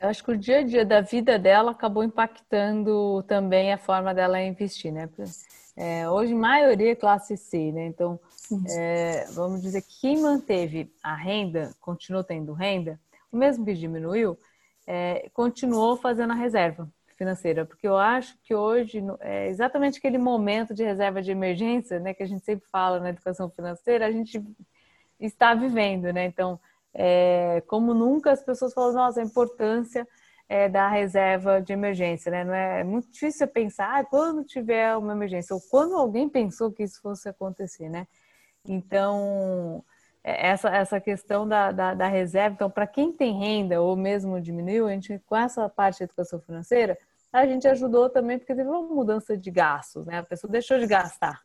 Eu 0.00 0.08
acho 0.08 0.22
que 0.22 0.30
o 0.32 0.36
dia 0.36 0.58
a 0.58 0.62
dia 0.62 0.84
da 0.84 1.00
vida 1.00 1.38
dela 1.38 1.70
acabou 1.70 2.04
impactando 2.04 3.22
também 3.24 3.72
a 3.72 3.78
forma 3.78 4.12
dela 4.12 4.42
investir, 4.42 4.92
né? 4.92 5.08
É, 5.76 6.08
hoje, 6.08 6.34
maioria 6.34 6.92
é 6.92 6.94
classe 6.94 7.36
C, 7.36 7.72
né? 7.72 7.86
Então, 7.86 8.18
é, 8.70 9.26
vamos 9.32 9.62
dizer 9.62 9.82
que 9.82 10.00
quem 10.00 10.20
manteve 10.20 10.92
a 11.02 11.14
renda, 11.14 11.74
continuou 11.80 12.22
tendo 12.22 12.52
renda, 12.52 13.00
o 13.32 13.36
mesmo 13.36 13.64
que 13.64 13.74
diminuiu, 13.74 14.38
é, 14.86 15.28
continuou 15.32 15.96
fazendo 15.96 16.32
a 16.32 16.36
reserva 16.36 16.88
financeira, 17.16 17.64
porque 17.64 17.86
eu 17.86 17.96
acho 17.96 18.36
que 18.42 18.54
hoje 18.54 19.02
é 19.20 19.48
exatamente 19.48 19.98
aquele 19.98 20.18
momento 20.18 20.74
de 20.74 20.84
reserva 20.84 21.22
de 21.22 21.30
emergência, 21.30 21.98
né, 22.00 22.12
que 22.12 22.22
a 22.22 22.26
gente 22.26 22.44
sempre 22.44 22.66
fala 22.70 23.00
na 23.00 23.10
educação 23.10 23.48
financeira, 23.48 24.06
a 24.06 24.10
gente 24.10 24.42
está 25.18 25.54
vivendo, 25.54 26.12
né? 26.12 26.26
Então, 26.26 26.60
é, 26.94 27.62
como 27.66 27.92
nunca 27.92 28.30
as 28.30 28.42
pessoas 28.42 28.72
falam, 28.72 28.92
nossa, 28.92 29.20
a 29.20 29.24
importância 29.24 30.06
é, 30.48 30.68
da 30.68 30.88
reserva 30.88 31.60
de 31.60 31.72
emergência, 31.72 32.30
né? 32.30 32.44
Não 32.44 32.54
é, 32.54 32.80
é 32.80 32.84
muito 32.84 33.10
difícil 33.10 33.48
pensar 33.48 33.98
ah, 33.98 34.04
quando 34.04 34.44
tiver 34.44 34.96
uma 34.96 35.12
emergência 35.12 35.54
ou 35.54 35.60
quando 35.60 35.96
alguém 35.96 36.28
pensou 36.28 36.70
que 36.70 36.82
isso 36.82 37.00
fosse 37.00 37.28
acontecer, 37.28 37.88
né? 37.88 38.06
Então, 38.66 39.82
é, 40.22 40.48
essa, 40.48 40.68
essa 40.70 41.00
questão 41.00 41.46
da, 41.48 41.72
da, 41.72 41.94
da 41.94 42.06
reserva. 42.06 42.54
Então, 42.54 42.70
para 42.70 42.86
quem 42.86 43.12
tem 43.12 43.38
renda 43.38 43.80
ou 43.80 43.96
mesmo 43.96 44.40
diminuiu, 44.40 44.86
a 44.86 44.90
gente, 44.90 45.18
com 45.26 45.36
essa 45.36 45.68
parte 45.68 45.98
de 45.98 46.04
educação 46.04 46.40
financeira, 46.40 46.96
a 47.32 47.46
gente 47.46 47.66
ajudou 47.66 48.08
também 48.08 48.38
porque 48.38 48.54
teve 48.54 48.68
uma 48.68 48.82
mudança 48.82 49.36
de 49.36 49.50
gastos, 49.50 50.06
né? 50.06 50.18
A 50.18 50.22
pessoa 50.22 50.50
deixou 50.50 50.78
de 50.78 50.86
gastar. 50.86 51.42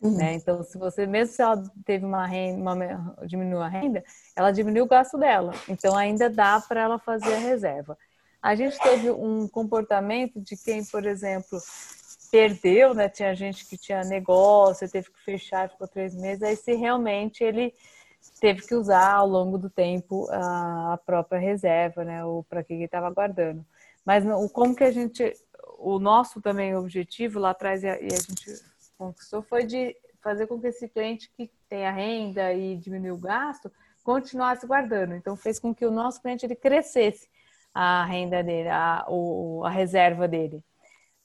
Uhum. 0.00 0.16
Né? 0.16 0.34
Então, 0.34 0.62
se 0.62 0.78
você, 0.78 1.06
mesmo 1.06 1.34
se 1.34 1.42
ela 1.42 1.62
teve 1.84 2.06
uma 2.06 2.26
renda, 2.26 2.58
uma, 2.58 3.16
diminuiu 3.26 3.60
a 3.60 3.68
renda, 3.68 4.02
ela 4.34 4.50
diminuiu 4.50 4.84
o 4.84 4.88
gasto 4.88 5.18
dela. 5.18 5.52
Então, 5.68 5.96
ainda 5.96 6.30
dá 6.30 6.60
para 6.60 6.80
ela 6.80 6.98
fazer 6.98 7.34
a 7.34 7.38
reserva. 7.38 7.98
A 8.42 8.54
gente 8.54 8.78
teve 8.78 9.10
um 9.10 9.46
comportamento 9.46 10.40
de 10.40 10.56
quem, 10.56 10.82
por 10.86 11.04
exemplo, 11.04 11.58
perdeu, 12.30 12.94
né? 12.94 13.10
Tinha 13.10 13.34
gente 13.34 13.66
que 13.66 13.76
tinha 13.76 14.02
negócio, 14.02 14.90
teve 14.90 15.10
que 15.10 15.22
fechar, 15.22 15.68
ficou 15.68 15.86
três 15.86 16.14
meses. 16.14 16.42
Aí, 16.42 16.56
se 16.56 16.74
realmente 16.74 17.44
ele 17.44 17.74
teve 18.40 18.62
que 18.62 18.74
usar 18.74 19.12
ao 19.12 19.28
longo 19.28 19.58
do 19.58 19.68
tempo 19.68 20.26
a 20.30 20.98
própria 21.04 21.38
reserva, 21.38 22.04
né? 22.04 22.24
Ou 22.24 22.42
para 22.44 22.64
que 22.64 22.72
ele 22.72 22.84
estava 22.84 23.10
guardando. 23.10 23.62
Mas 24.02 24.24
como 24.52 24.74
que 24.74 24.84
a 24.84 24.90
gente, 24.90 25.34
o 25.78 25.98
nosso 25.98 26.40
também 26.40 26.74
objetivo 26.74 27.38
lá 27.38 27.50
atrás 27.50 27.82
e 27.82 27.88
a 27.88 27.96
gente 27.96 28.69
conquistou 29.00 29.40
foi 29.40 29.64
de 29.64 29.96
fazer 30.22 30.46
com 30.46 30.60
que 30.60 30.66
esse 30.66 30.86
cliente 30.86 31.30
que 31.34 31.50
tem 31.68 31.86
a 31.86 31.90
renda 31.90 32.52
e 32.52 32.76
diminuiu 32.76 33.14
o 33.14 33.18
gasto 33.18 33.72
continuasse 34.04 34.66
guardando. 34.66 35.14
Então 35.14 35.34
fez 35.34 35.58
com 35.58 35.74
que 35.74 35.86
o 35.86 35.90
nosso 35.90 36.20
cliente 36.20 36.44
ele 36.44 36.54
crescesse 36.54 37.26
a 37.72 38.04
renda 38.04 38.42
dele, 38.42 38.68
a, 38.68 39.06
o, 39.08 39.64
a 39.64 39.70
reserva 39.70 40.28
dele. 40.28 40.62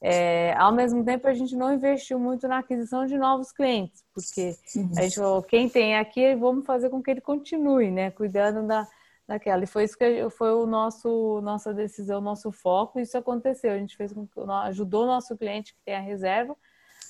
É, 0.00 0.54
ao 0.56 0.72
mesmo 0.72 1.04
tempo, 1.04 1.26
a 1.26 1.34
gente 1.34 1.54
não 1.56 1.72
investiu 1.72 2.18
muito 2.18 2.46
na 2.46 2.58
aquisição 2.58 3.06
de 3.06 3.18
novos 3.18 3.50
clientes, 3.50 4.04
porque 4.14 4.54
uhum. 4.76 4.90
a 4.96 5.02
gente 5.02 5.16
falou, 5.16 5.42
quem 5.42 5.68
tem 5.68 5.96
aqui, 5.96 6.34
vamos 6.36 6.66
fazer 6.66 6.90
com 6.90 7.02
que 7.02 7.10
ele 7.10 7.20
continue, 7.20 7.90
né? 7.90 8.10
Cuidando 8.10 8.66
da, 8.66 8.86
daquela. 9.26 9.64
E 9.64 9.66
foi 9.66 9.84
isso 9.84 9.96
que 9.96 10.30
foi 10.30 10.52
o 10.52 10.66
nosso, 10.66 11.40
nossa 11.40 11.72
decisão, 11.74 12.20
nosso 12.20 12.52
foco, 12.52 13.00
isso 13.00 13.16
aconteceu. 13.16 13.72
A 13.72 13.78
gente 13.78 13.96
fez 13.96 14.12
com 14.12 14.26
que, 14.26 14.38
ajudou 14.64 15.04
o 15.04 15.06
nosso 15.06 15.36
cliente 15.36 15.74
que 15.74 15.80
tem 15.84 15.96
a 15.96 16.00
reserva 16.00 16.54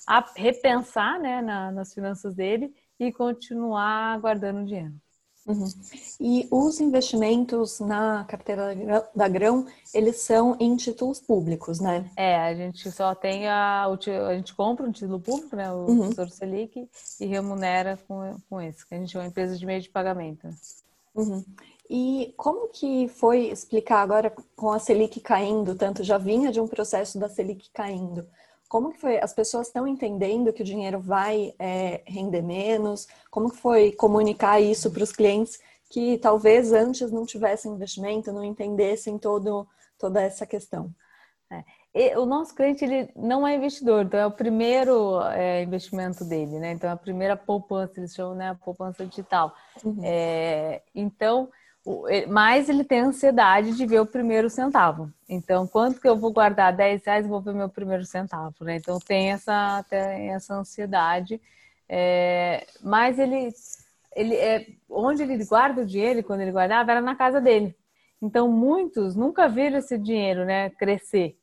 a 0.07 0.25
repensar 0.35 1.19
né, 1.19 1.41
na, 1.41 1.71
nas 1.71 1.93
finanças 1.93 2.33
dele 2.33 2.73
e 2.97 3.11
continuar 3.11 4.19
guardando 4.19 4.65
dinheiro. 4.65 4.93
Uhum. 5.47 5.65
E 6.19 6.45
os 6.51 6.81
investimentos 6.81 7.79
na 7.79 8.25
carteira 8.25 8.75
da 9.15 9.27
Grão, 9.29 9.65
eles 9.93 10.17
são 10.17 10.57
em 10.59 10.75
títulos 10.75 11.21
públicos, 11.21 11.79
né? 11.79 12.11
É, 12.17 12.35
a 12.35 12.53
gente 12.53 12.91
só 12.91 13.15
tem 13.15 13.47
a. 13.47 13.85
A 13.85 14.35
gente 14.35 14.53
compra 14.53 14.85
um 14.85 14.91
título 14.91 15.21
público, 15.21 15.55
né? 15.55 15.71
O 15.71 15.85
uhum. 15.85 16.09
Tesouro 16.09 16.29
Selic, 16.31 16.89
e 17.21 17.25
remunera 17.25 17.97
com, 18.05 18.35
com 18.49 18.61
esse, 18.61 18.85
que 18.85 18.93
a 18.93 18.97
gente 18.97 19.15
é 19.15 19.19
uma 19.21 19.27
empresa 19.27 19.57
de 19.57 19.65
meio 19.65 19.81
de 19.81 19.89
pagamento. 19.89 20.49
Uhum. 21.15 21.41
E 21.89 22.33
como 22.35 22.67
que 22.67 23.07
foi 23.07 23.47
explicar 23.47 24.01
agora 24.01 24.33
com 24.53 24.71
a 24.73 24.79
Selic 24.79 25.21
caindo, 25.21 25.75
tanto 25.75 26.03
já 26.03 26.17
vinha 26.17 26.51
de 26.51 26.59
um 26.59 26.67
processo 26.67 27.17
da 27.17 27.29
Selic 27.29 27.69
caindo? 27.71 28.27
Como 28.67 28.91
que 28.91 28.99
foi? 28.99 29.17
As 29.19 29.33
pessoas 29.33 29.67
estão 29.67 29.87
entendendo 29.87 30.51
que 30.51 30.61
o 30.61 30.65
dinheiro 30.65 30.99
vai 30.99 31.53
é, 31.57 32.01
render 32.05 32.41
menos? 32.41 33.07
Como 33.31 33.49
que 33.49 33.57
foi 33.57 33.91
comunicar 33.93 34.59
isso 34.59 34.91
para 34.91 35.03
os 35.03 35.11
clientes 35.11 35.59
que 35.89 36.17
talvez 36.17 36.73
antes 36.73 37.11
não 37.11 37.25
tivessem 37.25 37.71
investimento, 37.71 38.33
não 38.33 38.43
entendessem 38.43 39.17
todo, 39.17 39.67
toda 39.97 40.21
essa 40.21 40.45
questão? 40.45 40.93
É. 41.93 42.19
o 42.19 42.25
nosso 42.25 42.53
cliente 42.53 42.83
ele 42.83 43.09
não 43.15 43.47
é 43.47 43.55
investidor, 43.55 44.03
então 44.03 44.19
é 44.19 44.25
o 44.25 44.31
primeiro 44.31 45.21
é, 45.31 45.63
investimento 45.63 46.25
dele, 46.25 46.59
né? 46.59 46.73
Então 46.73 46.89
é 46.89 46.93
a 46.93 46.97
primeira 46.97 47.37
poupança, 47.37 47.93
eles 47.97 48.13
chamam, 48.13 48.35
né? 48.35 48.49
A 48.49 48.55
poupança 48.55 49.05
digital. 49.05 49.55
Uhum. 49.81 50.01
É, 50.03 50.81
então 50.93 51.49
mas 52.27 52.67
ele 52.67 52.83
tem 52.83 52.99
ansiedade 52.99 53.75
de 53.77 53.85
ver 53.85 54.01
o 54.01 54.05
primeiro 54.05 54.49
centavo. 54.49 55.11
Então, 55.29 55.65
quanto 55.65 56.01
que 56.01 56.07
eu 56.07 56.17
vou 56.17 56.33
guardar 56.33 56.75
10 56.75 57.05
reais, 57.05 57.27
vou 57.27 57.41
ver 57.41 57.53
meu 57.53 57.69
primeiro 57.69 58.03
centavo, 58.03 58.55
né? 58.65 58.75
Então, 58.75 58.99
tem 58.99 59.31
essa, 59.31 59.83
tem 59.89 60.33
essa 60.33 60.53
ansiedade. 60.55 61.41
É, 61.87 62.67
mas 62.83 63.17
ele, 63.17 63.49
ele 64.15 64.35
é, 64.35 64.67
onde 64.89 65.23
ele 65.23 65.43
guarda 65.45 65.81
o 65.81 65.85
dinheiro, 65.85 66.23
quando 66.23 66.41
ele 66.41 66.51
guardava, 66.51 66.91
era 66.91 67.01
na 67.01 67.15
casa 67.15 67.39
dele. 67.39 67.73
Então, 68.21 68.51
muitos 68.51 69.15
nunca 69.15 69.47
viram 69.47 69.77
esse 69.77 69.97
dinheiro 69.97 70.43
né, 70.43 70.69
crescer. 70.71 71.37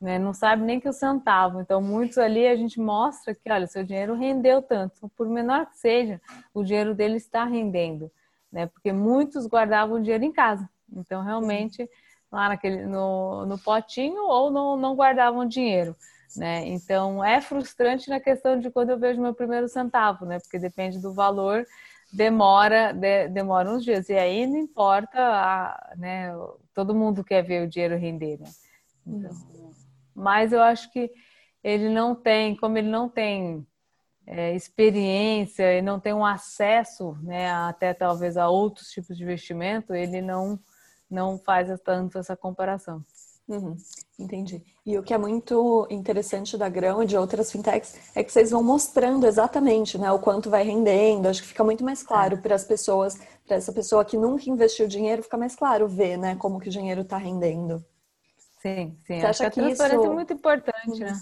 Né? 0.00 0.18
Não 0.18 0.32
sabe 0.32 0.62
nem 0.62 0.80
que 0.80 0.88
o 0.88 0.94
centavo. 0.94 1.60
Então, 1.60 1.82
muitos 1.82 2.16
ali 2.16 2.46
a 2.46 2.56
gente 2.56 2.80
mostra 2.80 3.34
que, 3.34 3.52
olha, 3.52 3.66
seu 3.66 3.84
dinheiro 3.84 4.14
rendeu 4.14 4.62
tanto. 4.62 5.10
Por 5.14 5.28
menor 5.28 5.66
que 5.66 5.76
seja, 5.78 6.20
o 6.54 6.64
dinheiro 6.64 6.94
dele 6.94 7.16
está 7.16 7.44
rendendo 7.44 8.10
né? 8.52 8.66
Porque 8.66 8.92
muitos 8.92 9.46
guardavam 9.46 10.00
dinheiro 10.00 10.24
em 10.24 10.32
casa. 10.32 10.68
Então, 10.92 11.22
realmente, 11.22 11.88
lá 12.30 12.48
naquele, 12.48 12.84
no, 12.86 13.46
no 13.46 13.58
potinho 13.58 14.22
ou 14.24 14.50
não, 14.50 14.76
não 14.76 14.94
guardavam 14.94 15.46
dinheiro. 15.46 15.96
Né? 16.36 16.68
Então 16.68 17.24
é 17.24 17.40
frustrante 17.40 18.08
na 18.08 18.20
questão 18.20 18.58
de 18.58 18.70
quando 18.70 18.90
eu 18.90 18.98
vejo 18.98 19.20
meu 19.20 19.34
primeiro 19.34 19.66
centavo, 19.66 20.24
né? 20.24 20.38
Porque 20.38 20.60
depende 20.60 21.00
do 21.00 21.12
valor, 21.12 21.66
demora, 22.12 22.92
de, 22.92 23.26
demora 23.28 23.68
uns 23.68 23.84
dias. 23.84 24.08
E 24.08 24.12
aí 24.12 24.46
não 24.46 24.56
importa, 24.56 25.18
a, 25.18 25.92
né? 25.96 26.32
Todo 26.72 26.94
mundo 26.94 27.24
quer 27.24 27.42
ver 27.42 27.66
o 27.66 27.68
dinheiro 27.68 27.96
render, 27.96 28.38
né? 28.38 28.48
Então, 29.04 29.30
mas 30.14 30.52
eu 30.52 30.62
acho 30.62 30.92
que 30.92 31.10
ele 31.64 31.88
não 31.88 32.14
tem, 32.14 32.54
como 32.56 32.78
ele 32.78 32.88
não 32.88 33.08
tem 33.08 33.66
é, 34.30 34.54
experiência 34.54 35.76
e 35.76 35.82
não 35.82 35.98
tem 35.98 36.14
um 36.14 36.24
acesso, 36.24 37.18
né, 37.20 37.50
até 37.50 37.92
talvez 37.92 38.36
a 38.36 38.48
outros 38.48 38.88
tipos 38.88 39.16
de 39.16 39.24
investimento, 39.24 39.92
ele 39.92 40.22
não 40.22 40.58
não 41.10 41.36
faz 41.36 41.68
tanto 41.80 42.18
essa 42.18 42.36
comparação. 42.36 43.04
Uhum, 43.48 43.76
entendi. 44.16 44.62
E 44.86 44.96
o 44.96 45.02
que 45.02 45.12
é 45.12 45.18
muito 45.18 45.84
interessante 45.90 46.56
da 46.56 46.68
Grão 46.68 47.02
e 47.02 47.06
de 47.06 47.16
outras 47.16 47.50
fintechs 47.50 47.96
é 48.14 48.22
que 48.22 48.32
vocês 48.32 48.52
vão 48.52 48.62
mostrando 48.62 49.26
exatamente 49.26 49.98
né, 49.98 50.12
o 50.12 50.20
quanto 50.20 50.48
vai 50.48 50.62
rendendo. 50.62 51.26
Acho 51.26 51.42
que 51.42 51.48
fica 51.48 51.64
muito 51.64 51.82
mais 51.82 52.00
claro 52.00 52.36
é. 52.36 52.40
para 52.40 52.54
as 52.54 52.62
pessoas, 52.62 53.18
para 53.44 53.56
essa 53.56 53.72
pessoa 53.72 54.04
que 54.04 54.16
nunca 54.16 54.48
investiu 54.48 54.86
dinheiro, 54.86 55.24
fica 55.24 55.36
mais 55.36 55.56
claro 55.56 55.88
ver 55.88 56.16
né, 56.16 56.36
como 56.36 56.60
que 56.60 56.68
o 56.68 56.72
dinheiro 56.72 57.00
está 57.00 57.16
rendendo. 57.16 57.84
Sim, 58.62 58.96
sim. 59.04 59.18
Você 59.18 59.26
acha 59.26 59.50
que, 59.50 59.58
a 59.58 59.64
transparência 59.64 59.96
isso... 59.96 60.06
é 60.12 60.14
muito 60.14 60.32
importante, 60.32 61.00
né? 61.00 61.20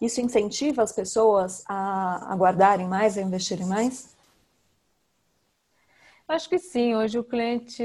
Isso 0.00 0.20
incentiva 0.20 0.82
as 0.82 0.92
pessoas 0.92 1.64
a, 1.68 2.32
a 2.32 2.36
guardarem 2.36 2.88
mais, 2.88 3.16
a 3.16 3.22
investirem 3.22 3.66
mais? 3.66 4.14
Acho 6.26 6.48
que 6.48 6.58
sim. 6.58 6.94
Hoje 6.94 7.18
o 7.18 7.24
cliente, 7.24 7.82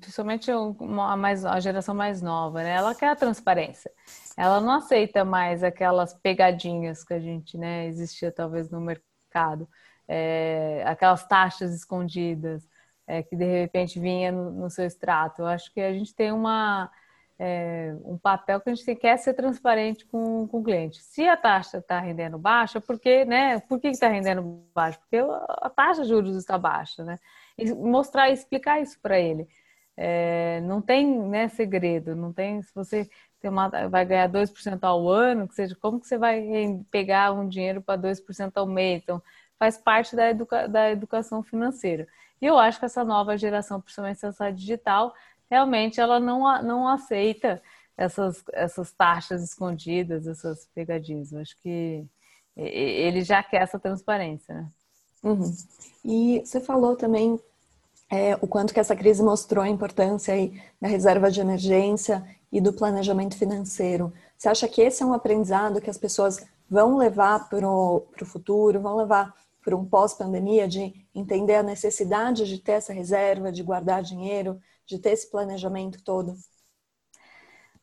principalmente 0.00 0.50
a, 0.50 1.16
mais, 1.16 1.44
a 1.44 1.60
geração 1.60 1.94
mais 1.94 2.22
nova, 2.22 2.62
né? 2.62 2.70
Ela 2.70 2.94
quer 2.94 3.08
a 3.08 3.16
transparência. 3.16 3.90
Ela 4.36 4.60
não 4.60 4.72
aceita 4.72 5.24
mais 5.24 5.62
aquelas 5.62 6.14
pegadinhas 6.14 7.04
que 7.04 7.12
a 7.12 7.20
gente, 7.20 7.58
né, 7.58 7.86
existia 7.86 8.32
talvez 8.32 8.70
no 8.70 8.80
mercado, 8.80 9.68
é, 10.08 10.82
aquelas 10.86 11.26
taxas 11.26 11.74
escondidas 11.74 12.66
é, 13.06 13.22
que 13.22 13.36
de 13.36 13.44
repente 13.44 14.00
vinha 14.00 14.32
no, 14.32 14.50
no 14.50 14.70
seu 14.70 14.86
extrato. 14.86 15.42
Eu 15.42 15.46
acho 15.46 15.72
que 15.72 15.80
a 15.80 15.92
gente 15.92 16.14
tem 16.14 16.32
uma 16.32 16.90
é, 17.44 17.92
um 18.04 18.16
papel 18.16 18.60
que 18.60 18.70
a 18.70 18.74
gente 18.74 18.94
quer 18.94 19.16
ser 19.16 19.34
transparente 19.34 20.06
com, 20.06 20.46
com 20.46 20.60
o 20.60 20.62
cliente. 20.62 21.02
Se 21.02 21.26
a 21.26 21.36
taxa 21.36 21.78
está 21.78 21.98
rendendo 21.98 22.38
baixa, 22.38 22.80
porque, 22.80 23.24
né? 23.24 23.58
Por 23.58 23.80
que 23.80 23.88
está 23.88 24.06
rendendo 24.06 24.64
baixa? 24.72 25.00
Porque 25.00 25.16
a 25.16 25.68
taxa 25.68 26.02
de 26.02 26.08
juros 26.08 26.36
está 26.36 26.56
baixa, 26.56 27.02
né? 27.02 27.18
E 27.58 27.74
mostrar 27.74 28.30
e 28.30 28.32
explicar 28.32 28.80
isso 28.80 28.96
para 29.02 29.18
ele. 29.18 29.48
É, 29.96 30.60
não 30.60 30.80
tem 30.80 31.18
né, 31.18 31.48
segredo, 31.48 32.14
não 32.14 32.32
tem. 32.32 32.62
Se 32.62 32.72
você 32.72 33.10
tem 33.40 33.50
uma, 33.50 33.68
vai 33.88 34.04
ganhar 34.04 34.28
2% 34.28 34.78
ao 34.84 35.08
ano, 35.08 35.48
que 35.48 35.54
seja, 35.56 35.74
como 35.74 35.98
que 35.98 36.06
você 36.06 36.16
vai 36.16 36.46
pegar 36.92 37.32
um 37.32 37.48
dinheiro 37.48 37.82
para 37.82 38.00
2% 38.00 38.52
ao 38.54 38.66
mês? 38.68 39.02
Então, 39.02 39.20
faz 39.58 39.76
parte 39.76 40.14
da, 40.14 40.30
educa, 40.30 40.68
da 40.68 40.92
educação 40.92 41.42
financeira. 41.42 42.06
E 42.40 42.46
eu 42.46 42.56
acho 42.56 42.78
que 42.78 42.84
essa 42.84 43.04
nova 43.04 43.36
geração, 43.36 43.80
principalmente 43.80 44.24
essa 44.24 44.50
digital, 44.50 45.12
realmente 45.52 46.00
ela 46.00 46.18
não, 46.18 46.62
não 46.62 46.88
aceita 46.88 47.60
essas, 47.94 48.42
essas 48.54 48.90
taxas 48.90 49.44
escondidas, 49.44 50.26
essas 50.26 50.66
pegadinhas. 50.74 51.30
Eu 51.30 51.40
acho 51.40 51.54
que 51.60 52.06
ele 52.56 53.22
já 53.22 53.42
quer 53.42 53.60
essa 53.60 53.78
transparência, 53.78 54.54
né? 54.54 54.66
Uhum. 55.22 55.54
E 56.02 56.40
você 56.42 56.58
falou 56.58 56.96
também 56.96 57.38
é, 58.10 58.34
o 58.40 58.46
quanto 58.46 58.72
que 58.72 58.80
essa 58.80 58.96
crise 58.96 59.22
mostrou 59.22 59.62
a 59.62 59.68
importância 59.68 60.32
aí 60.32 60.58
da 60.80 60.88
reserva 60.88 61.30
de 61.30 61.42
emergência 61.42 62.24
e 62.50 62.58
do 62.58 62.72
planejamento 62.72 63.36
financeiro. 63.36 64.10
Você 64.38 64.48
acha 64.48 64.66
que 64.66 64.80
esse 64.80 65.02
é 65.02 65.06
um 65.06 65.12
aprendizado 65.12 65.82
que 65.82 65.90
as 65.90 65.98
pessoas 65.98 66.42
vão 66.68 66.96
levar 66.96 67.50
para 67.50 67.68
o 67.68 68.06
futuro, 68.24 68.80
vão 68.80 68.96
levar 68.96 69.34
para 69.62 69.76
um 69.76 69.84
pós-pandemia, 69.84 70.66
de 70.66 70.94
entender 71.14 71.56
a 71.56 71.62
necessidade 71.62 72.48
de 72.48 72.58
ter 72.58 72.72
essa 72.72 72.92
reserva, 72.92 73.52
de 73.52 73.62
guardar 73.62 74.02
dinheiro, 74.02 74.58
de 74.86 74.98
ter 74.98 75.10
esse 75.10 75.30
planejamento 75.30 76.02
todo? 76.04 76.34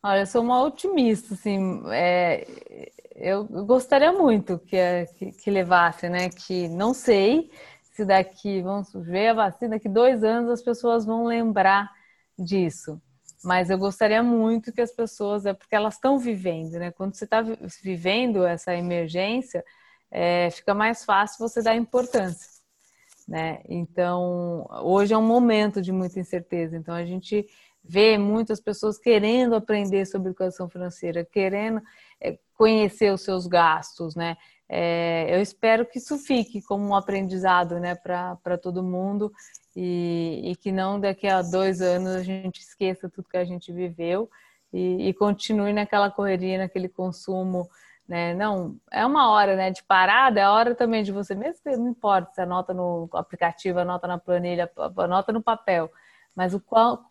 Olha, 0.02 0.20
eu 0.20 0.26
sou 0.26 0.42
uma 0.42 0.62
otimista, 0.62 1.34
assim, 1.34 1.82
é, 1.92 2.46
eu 3.14 3.44
gostaria 3.44 4.12
muito 4.12 4.58
que, 4.58 5.06
que, 5.18 5.32
que, 5.32 5.50
levasse, 5.50 6.08
né? 6.08 6.30
Que 6.30 6.68
não 6.68 6.94
sei 6.94 7.50
se 7.92 8.04
daqui, 8.04 8.62
vamos 8.62 8.90
ver 8.94 9.28
a 9.28 9.34
vacina, 9.34 9.72
daqui 9.72 9.88
dois 9.90 10.24
anos 10.24 10.50
as 10.50 10.62
pessoas 10.62 11.04
vão 11.04 11.26
lembrar 11.26 11.90
disso. 12.38 13.00
Mas 13.44 13.68
eu 13.68 13.78
gostaria 13.78 14.22
muito 14.22 14.72
que 14.72 14.80
as 14.80 14.92
pessoas, 14.92 15.44
é 15.44 15.52
porque 15.52 15.74
elas 15.74 15.94
estão 15.94 16.18
vivendo, 16.18 16.78
né? 16.78 16.90
Quando 16.92 17.14
você 17.14 17.24
está 17.24 17.42
vivendo 17.82 18.46
essa 18.46 18.74
emergência, 18.74 19.62
é, 20.10 20.50
fica 20.50 20.74
mais 20.74 21.04
fácil 21.04 21.46
você 21.46 21.62
dar 21.62 21.76
importância, 21.76 22.59
né? 23.30 23.60
Então, 23.68 24.66
hoje 24.82 25.14
é 25.14 25.16
um 25.16 25.22
momento 25.22 25.80
de 25.80 25.92
muita 25.92 26.18
incerteza. 26.18 26.76
Então, 26.76 26.92
a 26.92 27.04
gente 27.04 27.46
vê 27.82 28.18
muitas 28.18 28.60
pessoas 28.60 28.98
querendo 28.98 29.54
aprender 29.54 30.04
sobre 30.04 30.30
educação 30.30 30.68
financeira, 30.68 31.24
querendo 31.24 31.80
é, 32.20 32.36
conhecer 32.54 33.12
os 33.12 33.22
seus 33.22 33.46
gastos, 33.46 34.16
né? 34.16 34.36
É, 34.68 35.32
eu 35.32 35.40
espero 35.40 35.86
que 35.86 35.98
isso 35.98 36.18
fique 36.18 36.60
como 36.60 36.84
um 36.84 36.94
aprendizado, 36.94 37.78
né, 37.78 37.94
para 37.94 38.58
todo 38.60 38.84
mundo 38.84 39.32
e, 39.74 40.42
e, 40.44 40.56
que 40.56 40.70
não 40.70 41.00
daqui 41.00 41.26
a 41.26 41.42
dois 41.42 41.80
anos 41.80 42.14
a 42.14 42.22
gente 42.22 42.60
esqueça 42.60 43.08
tudo 43.08 43.28
que 43.28 43.36
a 43.36 43.44
gente 43.44 43.72
viveu 43.72 44.30
e, 44.72 45.08
e 45.08 45.14
continue 45.14 45.72
naquela 45.72 46.08
correria, 46.08 46.58
naquele 46.58 46.88
consumo, 46.88 47.68
né? 48.10 48.34
Não, 48.34 48.74
é 48.90 49.06
uma 49.06 49.30
hora, 49.30 49.54
né, 49.54 49.70
de 49.70 49.84
parada, 49.84 50.40
é 50.40 50.42
a 50.42 50.50
hora 50.50 50.74
também 50.74 51.04
de 51.04 51.12
você 51.12 51.32
mesmo, 51.32 51.60
não 51.78 51.88
importa 51.88 52.34
se 52.34 52.40
anota 52.40 52.74
no 52.74 53.08
aplicativo, 53.12 53.78
anota 53.78 54.08
na 54.08 54.18
planilha, 54.18 54.68
anota 54.96 55.32
no 55.32 55.40
papel, 55.40 55.88
mas 56.34 56.52
o 56.52 56.60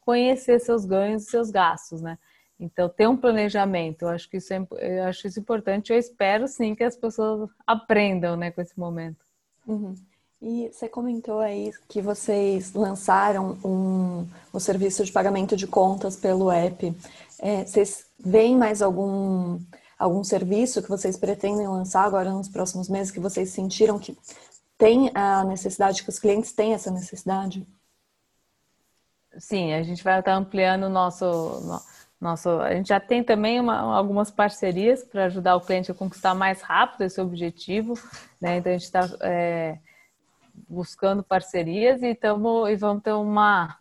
conhecer 0.03 0.59
seus 0.59 0.83
ganhos 0.83 1.23
e 1.23 1.29
seus 1.29 1.49
gastos, 1.51 2.01
né? 2.01 2.17
Então, 2.59 2.89
ter 2.89 3.07
um 3.07 3.15
planejamento, 3.15 4.01
eu 4.01 4.09
acho 4.09 4.29
que 4.29 4.35
isso 4.35 4.53
é, 4.53 4.67
eu 4.77 5.03
acho 5.05 5.25
isso 5.25 5.39
importante. 5.39 5.93
Eu 5.93 5.97
espero 5.97 6.45
sim 6.45 6.75
que 6.75 6.83
as 6.83 6.97
pessoas 6.97 7.49
aprendam 7.65 8.35
né, 8.35 8.51
com 8.51 8.59
esse 8.59 8.77
momento. 8.77 9.23
Uhum. 9.65 9.95
E 10.41 10.69
você 10.69 10.89
comentou 10.89 11.39
aí 11.39 11.71
que 11.87 12.01
vocês 12.01 12.73
lançaram 12.73 13.57
um, 13.63 14.27
um 14.53 14.59
serviço 14.59 15.05
de 15.05 15.11
pagamento 15.13 15.55
de 15.55 15.65
contas 15.67 16.17
pelo 16.17 16.51
app. 16.51 16.93
É, 17.39 17.63
vocês 17.63 18.05
veem 18.19 18.57
mais 18.57 18.81
algum, 18.81 19.57
algum 19.99 20.23
serviço 20.23 20.81
que 20.81 20.89
vocês 20.89 21.17
pretendem 21.17 21.67
lançar 21.67 22.05
agora 22.05 22.31
nos 22.31 22.47
próximos 22.47 22.87
meses 22.87 23.11
que 23.11 23.19
vocês 23.19 23.49
sentiram 23.49 23.99
que 23.99 24.17
tem 24.77 25.11
a 25.13 25.43
necessidade, 25.43 26.01
que 26.01 26.09
os 26.09 26.17
clientes 26.17 26.53
têm 26.53 26.73
essa 26.73 26.89
necessidade? 26.89 27.67
Sim, 29.37 29.73
a 29.73 29.83
gente 29.83 30.03
vai 30.03 30.19
estar 30.19 30.33
ampliando 30.33 30.83
o 30.83 30.89
nosso 30.89 31.27
nosso, 32.19 32.49
a 32.49 32.73
gente 32.73 32.89
já 32.89 32.99
tem 32.99 33.23
também 33.23 33.61
uma, 33.61 33.95
algumas 33.95 34.29
parcerias 34.29 35.03
para 35.03 35.25
ajudar 35.25 35.55
o 35.55 35.61
cliente 35.61 35.89
a 35.89 35.95
conquistar 35.95 36.35
mais 36.35 36.61
rápido 36.61 37.03
esse 37.03 37.21
objetivo, 37.21 37.93
né? 38.41 38.57
Então 38.57 38.73
a 38.73 38.77
gente 38.77 38.83
está 38.83 39.09
é, 39.21 39.79
buscando 40.67 41.23
parcerias 41.23 42.03
e, 42.03 42.13
tamo, 42.13 42.67
e 42.67 42.75
vamos 42.75 43.03
ter 43.03 43.13
uma, 43.13 43.77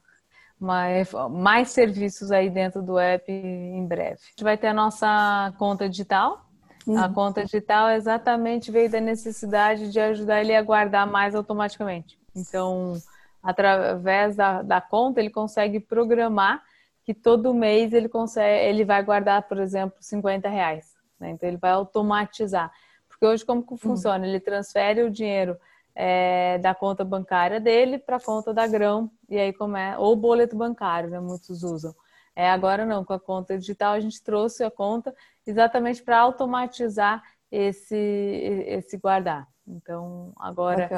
uma, 0.61 0.87
mais 1.31 1.71
serviços 1.71 2.31
aí 2.31 2.51
dentro 2.51 2.83
do 2.83 2.99
app 2.99 3.31
em 3.31 3.87
breve. 3.87 4.15
A 4.15 4.31
gente 4.31 4.45
vai 4.45 4.57
ter 4.57 4.69
a 4.69 4.75
nossa 4.75 5.53
conta 5.59 5.89
digital. 5.89 6.45
Uhum. 6.87 6.99
A 6.99 7.09
conta 7.09 7.45
digital 7.45 7.91
exatamente 7.91 8.71
veio 8.71 8.91
da 8.91 9.01
necessidade 9.01 9.91
de 9.91 10.01
ajudar 10.01 10.41
ele 10.41 10.55
a 10.55 10.63
guardar 10.63 11.07
mais 11.07 11.35
automaticamente. 11.35 12.19
Então, 12.35 12.95
através 13.43 14.37
da, 14.37 14.63
da 14.63 14.81
conta, 14.81 15.21
ele 15.21 15.31
consegue 15.31 15.81
programar 15.81 16.63
que 17.05 17.15
todo 17.15 17.55
mês 17.55 17.93
ele 17.93 18.09
consegue, 18.09 18.67
ele 18.67 18.85
vai 18.85 19.03
guardar, 19.03 19.43
por 19.43 19.59
exemplo, 19.59 19.97
50 20.01 20.49
reais. 20.49 20.95
Né? 21.19 21.31
Então 21.31 21.49
ele 21.49 21.57
vai 21.57 21.71
automatizar. 21.71 22.71
Porque 23.09 23.25
hoje 23.25 23.45
como 23.45 23.63
que 23.63 23.77
funciona? 23.77 24.27
Ele 24.27 24.39
transfere 24.39 25.03
o 25.03 25.11
dinheiro 25.11 25.57
é, 25.95 26.59
da 26.59 26.75
conta 26.75 27.05
bancária 27.05 27.59
dele 27.59 27.99
para 27.99 28.17
a 28.17 28.21
conta 28.21 28.53
da 28.55 28.67
Grão, 28.67 29.11
e 29.29 29.39
aí 29.39 29.53
como 29.53 29.77
é, 29.77 29.97
ou 29.99 30.17
boleto 30.17 30.57
bancário, 30.57 31.11
né? 31.11 31.21
Muitos 31.21 31.63
usam. 31.63 31.95
É, 32.35 32.51
agora 32.51 32.87
não, 32.87 33.05
com 33.05 33.13
a 33.13 33.21
conta 33.21 33.59
digital 33.59 33.95
a 33.95 34.01
gente 34.01 34.23
trouxe 34.23 34.63
a 34.63 34.71
conta 34.71 35.15
exatamente 35.47 36.03
para 36.03 36.21
automatizar 36.21 37.23
esse, 37.51 37.97
esse 37.97 38.97
guardar. 38.97 39.49
Então, 39.67 40.33
agora 40.39 40.89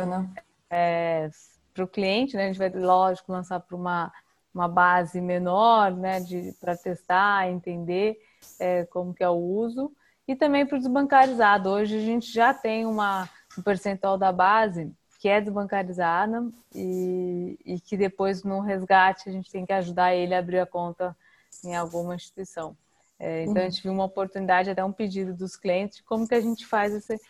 é, 0.69 1.31
para 1.73 1.85
o 1.85 1.89
cliente, 1.89 2.37
né, 2.37 2.45
a 2.45 2.47
gente 2.49 2.59
vai, 2.59 2.69
lógico, 2.69 3.33
lançar 3.33 3.61
para 3.61 3.77
uma 3.77 4.13
uma 4.53 4.69
base 4.69 5.21
menor, 5.21 5.93
né, 5.93 6.19
para 6.61 6.77
testar, 6.77 7.49
entender 7.49 8.19
é, 8.59 8.85
como 8.87 9.15
que 9.15 9.23
é 9.23 9.29
o 9.29 9.35
uso 9.35 9.93
e 10.27 10.35
também 10.35 10.67
para 10.67 10.77
o 10.77 10.79
desbancarizado. 10.79 11.71
Hoje 11.71 11.97
a 11.97 12.01
gente 12.01 12.33
já 12.33 12.53
tem 12.53 12.85
uma 12.85 13.29
um 13.59 13.63
percentual 13.63 14.17
da 14.17 14.31
base 14.31 14.93
que 15.21 15.29
é 15.29 15.39
desbancarizada 15.39 16.51
e, 16.75 17.59
e 17.65 17.79
que 17.79 17.95
depois 17.95 18.43
no 18.43 18.61
resgate 18.61 19.29
a 19.29 19.33
gente 19.33 19.51
tem 19.51 19.67
que 19.67 19.73
ajudar 19.75 20.15
ele 20.15 20.35
a 20.35 20.39
abrir 20.39 20.59
a 20.59 20.67
conta 20.67 21.15
em 21.63 21.77
alguma 21.77 22.15
instituição. 22.15 22.75
É, 23.19 23.45
então 23.45 23.59
a 23.59 23.69
gente 23.69 23.83
viu 23.83 23.93
uma 23.93 24.07
oportunidade, 24.07 24.71
até 24.71 24.83
um 24.83 24.93
pedido 24.93 25.35
dos 25.35 25.57
clientes 25.57 25.99
de 25.99 26.03
como 26.05 26.27
que 26.27 26.35
a 26.35 26.41
gente 26.41 26.67
faz 26.67 26.95
esse 26.95 27.21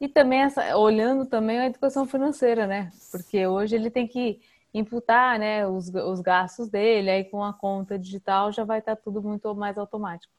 e 0.00 0.08
também 0.08 0.42
essa, 0.42 0.76
olhando 0.78 1.26
também 1.26 1.58
a 1.58 1.66
educação 1.66 2.06
financeira, 2.06 2.66
né? 2.66 2.90
Porque 3.10 3.46
hoje 3.46 3.74
ele 3.74 3.90
tem 3.90 4.06
que 4.06 4.40
imputar 4.72 5.38
né, 5.38 5.66
os, 5.66 5.88
os 5.88 6.20
gastos 6.20 6.70
dele, 6.70 7.10
aí 7.10 7.24
com 7.24 7.42
a 7.44 7.52
conta 7.52 7.98
digital 7.98 8.52
já 8.52 8.64
vai 8.64 8.78
estar 8.78 8.94
tudo 8.96 9.20
muito 9.20 9.52
mais 9.54 9.76
automático. 9.76 10.32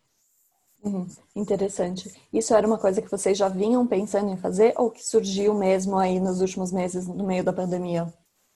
Uhum, 0.84 1.08
interessante. 1.36 2.12
Isso 2.34 2.56
era 2.56 2.66
uma 2.66 2.78
coisa 2.78 3.02
que 3.02 3.12
vocês 3.12 3.38
já 3.38 3.48
vinham 3.48 3.86
pensando 3.86 4.32
em 4.32 4.38
fazer 4.38 4.74
ou 4.78 4.90
que 4.90 5.06
surgiu 5.06 5.54
mesmo 5.54 5.98
aí 5.98 6.20
nos 6.20 6.42
últimos 6.42 6.72
meses, 6.72 7.08
no 7.08 7.26
meio 7.26 7.44
da 7.44 7.54
pandemia? 7.54 8.12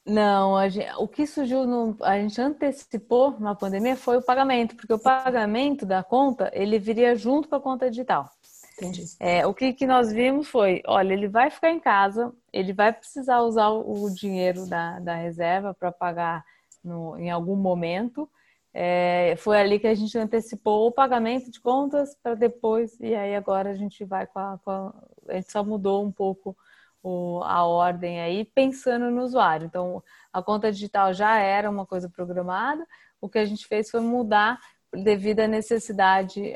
Não, 0.07 0.69
gente, 0.69 0.91
o 0.97 1.07
que 1.07 1.25
surgiu, 1.25 1.65
no, 1.65 1.97
a 2.01 2.19
gente 2.19 2.39
antecipou 2.39 3.39
na 3.39 3.55
pandemia 3.55 3.95
foi 3.95 4.17
o 4.17 4.21
pagamento, 4.21 4.75
porque 4.75 4.93
o 4.93 4.99
pagamento 4.99 5.83
da 5.85 6.03
conta, 6.03 6.51
ele 6.53 6.77
viria 6.77 7.15
junto 7.15 7.49
com 7.49 7.55
a 7.55 7.61
conta 7.61 7.89
digital. 7.89 8.29
Entendi. 8.77 9.05
É, 9.19 9.47
o 9.47 9.53
que, 9.53 9.73
que 9.73 9.87
nós 9.87 10.11
vimos 10.11 10.47
foi, 10.47 10.81
olha, 10.85 11.13
ele 11.13 11.27
vai 11.27 11.49
ficar 11.49 11.71
em 11.71 11.79
casa, 11.79 12.31
ele 12.51 12.73
vai 12.73 12.91
precisar 12.91 13.41
usar 13.41 13.69
o 13.69 14.09
dinheiro 14.13 14.67
da, 14.67 14.99
da 14.99 15.15
reserva 15.15 15.73
para 15.73 15.91
pagar 15.91 16.43
no, 16.83 17.17
em 17.17 17.31
algum 17.31 17.55
momento. 17.55 18.29
É, 18.77 19.35
foi 19.37 19.57
ali 19.57 19.79
que 19.79 19.87
a 19.87 19.95
gente 19.95 20.17
antecipou 20.17 20.87
o 20.87 20.91
pagamento 20.91 21.49
de 21.49 21.61
contas 21.61 22.13
para 22.21 22.35
depois, 22.35 22.99
e 22.99 23.15
aí 23.15 23.33
agora 23.33 23.71
a 23.71 23.73
gente 23.73 24.03
vai 24.03 24.27
com 24.27 24.37
a, 24.37 24.59
com 24.63 24.69
a, 24.69 24.93
a 25.29 25.35
gente 25.35 25.49
só 25.49 25.63
mudou 25.63 26.05
um 26.05 26.11
pouco 26.11 26.57
o, 27.01 27.41
a 27.43 27.65
ordem 27.65 28.19
aí, 28.19 28.43
pensando 28.43 29.09
no 29.09 29.23
usuário. 29.23 29.67
Então, 29.67 30.03
a 30.33 30.41
conta 30.41 30.71
digital 30.73 31.13
já 31.13 31.37
era 31.37 31.69
uma 31.69 31.85
coisa 31.85 32.09
programada, 32.09 32.85
o 33.21 33.29
que 33.29 33.39
a 33.39 33.45
gente 33.45 33.65
fez 33.65 33.89
foi 33.89 34.01
mudar 34.01 34.59
devido 34.91 35.39
à 35.39 35.47
necessidade 35.47 36.53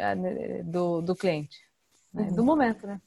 do, 0.66 1.02
do 1.02 1.16
cliente 1.16 1.70
né? 2.14 2.32
do 2.32 2.44
momento, 2.44 2.86
né? 2.86 3.02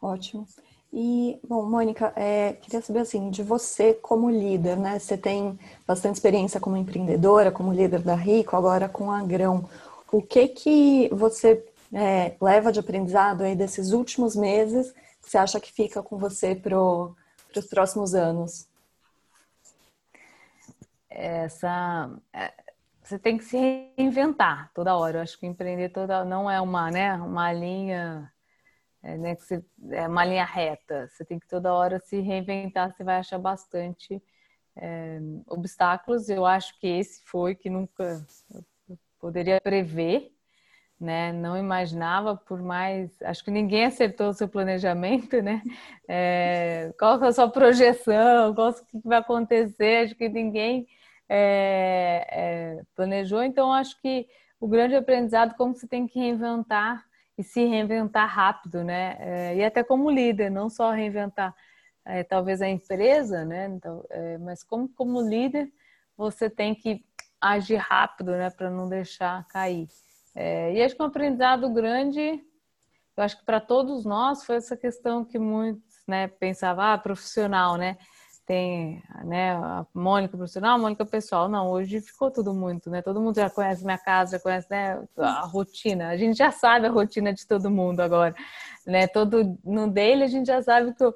Ótimo. 0.00 0.46
E, 0.92 1.38
bom, 1.46 1.64
Mônica, 1.64 2.12
é, 2.16 2.54
queria 2.54 2.80
saber 2.80 3.00
assim, 3.00 3.30
de 3.30 3.42
você 3.42 3.92
como 3.92 4.30
líder, 4.30 4.76
né? 4.76 4.98
Você 4.98 5.18
tem 5.18 5.58
bastante 5.86 6.14
experiência 6.14 6.58
como 6.58 6.76
empreendedora, 6.76 7.52
como 7.52 7.72
líder 7.72 8.00
da 8.00 8.14
Rico, 8.14 8.56
agora 8.56 8.88
com 8.88 9.10
a 9.12 9.22
Grão. 9.22 9.68
O 10.10 10.22
que 10.22 10.48
que 10.48 11.08
você 11.12 11.64
é, 11.92 12.34
leva 12.40 12.72
de 12.72 12.80
aprendizado 12.80 13.42
aí 13.42 13.54
desses 13.54 13.92
últimos 13.92 14.34
meses 14.34 14.92
que 15.22 15.30
você 15.30 15.38
acha 15.38 15.60
que 15.60 15.70
fica 15.70 16.02
com 16.02 16.16
você 16.16 16.54
para 16.54 16.80
os 16.80 17.66
próximos 17.68 18.14
anos? 18.14 18.66
Essa, 21.10 22.10
é, 22.32 22.52
você 23.02 23.18
tem 23.18 23.36
que 23.36 23.44
se 23.44 23.58
reinventar 23.96 24.70
toda 24.74 24.96
hora. 24.96 25.18
Eu 25.18 25.22
acho 25.22 25.38
que 25.38 25.46
empreender 25.46 25.90
toda 25.90 26.24
não 26.24 26.50
é 26.50 26.60
uma, 26.60 26.90
né, 26.90 27.14
uma 27.14 27.52
linha, 27.52 28.32
é, 29.08 29.16
né, 29.16 29.34
que 29.34 29.42
você, 29.42 29.64
é 29.90 30.06
uma 30.06 30.24
linha 30.24 30.44
reta. 30.44 31.08
Você 31.08 31.24
tem 31.24 31.38
que 31.38 31.48
toda 31.48 31.72
hora 31.72 31.98
se 31.98 32.20
reinventar. 32.20 32.92
Você 32.92 33.02
vai 33.02 33.16
achar 33.16 33.38
bastante 33.38 34.22
é, 34.76 35.18
obstáculos. 35.46 36.28
Eu 36.28 36.44
acho 36.44 36.78
que 36.78 36.86
esse 36.86 37.22
foi 37.24 37.54
que 37.54 37.70
nunca 37.70 38.22
poderia 39.18 39.60
prever, 39.62 40.30
né? 41.00 41.32
Não 41.32 41.56
imaginava, 41.56 42.36
por 42.36 42.60
mais, 42.60 43.10
acho 43.22 43.42
que 43.42 43.50
ninguém 43.50 43.86
acertou 43.86 44.28
o 44.28 44.34
seu 44.34 44.48
planejamento, 44.48 45.40
né? 45.42 45.62
É, 46.06 46.92
qual 46.98 47.22
é 47.22 47.28
a 47.28 47.32
sua 47.32 47.48
projeção? 47.50 48.54
Qual, 48.54 48.70
o 48.70 48.74
que 48.74 49.00
vai 49.08 49.18
acontecer? 49.18 50.04
Acho 50.04 50.14
que 50.16 50.28
ninguém 50.28 50.86
é, 51.28 52.26
é, 52.30 52.82
planejou. 52.94 53.42
Então, 53.42 53.72
acho 53.72 53.98
que 54.02 54.26
o 54.60 54.68
grande 54.68 54.96
aprendizado 54.96 55.54
como 55.56 55.74
você 55.74 55.88
tem 55.88 56.06
que 56.06 56.18
reinventar 56.18 57.07
e 57.38 57.42
se 57.44 57.64
reinventar 57.64 58.28
rápido, 58.28 58.82
né? 58.82 59.16
É, 59.20 59.56
e 59.56 59.64
até 59.64 59.84
como 59.84 60.10
líder, 60.10 60.50
não 60.50 60.68
só 60.68 60.90
reinventar 60.90 61.54
é, 62.04 62.24
talvez 62.24 62.60
a 62.60 62.68
empresa, 62.68 63.44
né? 63.44 63.68
Então, 63.68 64.04
é, 64.10 64.36
mas 64.38 64.64
como 64.64 64.88
como 64.88 65.20
líder 65.20 65.72
você 66.16 66.50
tem 66.50 66.74
que 66.74 67.04
agir 67.40 67.76
rápido, 67.76 68.32
né? 68.32 68.50
Para 68.50 68.68
não 68.68 68.88
deixar 68.88 69.46
cair. 69.46 69.86
É, 70.34 70.74
e 70.74 70.82
acho 70.82 70.96
que 70.96 71.02
um 71.02 71.06
aprendizado 71.06 71.72
grande, 71.72 72.20
eu 73.16 73.22
acho 73.22 73.38
que 73.38 73.44
para 73.44 73.60
todos 73.60 74.04
nós 74.04 74.44
foi 74.44 74.56
essa 74.56 74.76
questão 74.76 75.24
que 75.24 75.38
muitos, 75.38 76.02
né? 76.08 76.26
Pensavam, 76.26 76.84
ah, 76.84 76.98
profissional, 76.98 77.76
né? 77.76 77.96
Tem 78.48 79.02
né, 79.26 79.52
a 79.52 79.86
Mônica 79.92 80.34
profissional, 80.34 80.76
a 80.76 80.78
Mônica 80.78 81.04
pessoal. 81.04 81.50
Não, 81.50 81.68
hoje 81.68 82.00
ficou 82.00 82.30
tudo 82.30 82.54
muito, 82.54 82.88
né? 82.88 83.02
Todo 83.02 83.20
mundo 83.20 83.36
já 83.36 83.50
conhece 83.50 83.84
minha 83.84 83.98
casa, 83.98 84.38
já 84.38 84.42
conhece 84.42 84.66
né, 84.70 84.98
a 85.18 85.42
rotina. 85.42 86.08
A 86.08 86.16
gente 86.16 86.38
já 86.38 86.50
sabe 86.50 86.86
a 86.86 86.90
rotina 86.90 87.30
de 87.30 87.46
todo 87.46 87.70
mundo 87.70 88.00
agora, 88.00 88.34
né? 88.86 89.06
Todo 89.06 89.58
no 89.62 89.86
dele 89.86 90.24
a 90.24 90.28
gente 90.28 90.46
já 90.46 90.62
sabe 90.62 90.94
que 90.94 91.04
o, 91.04 91.12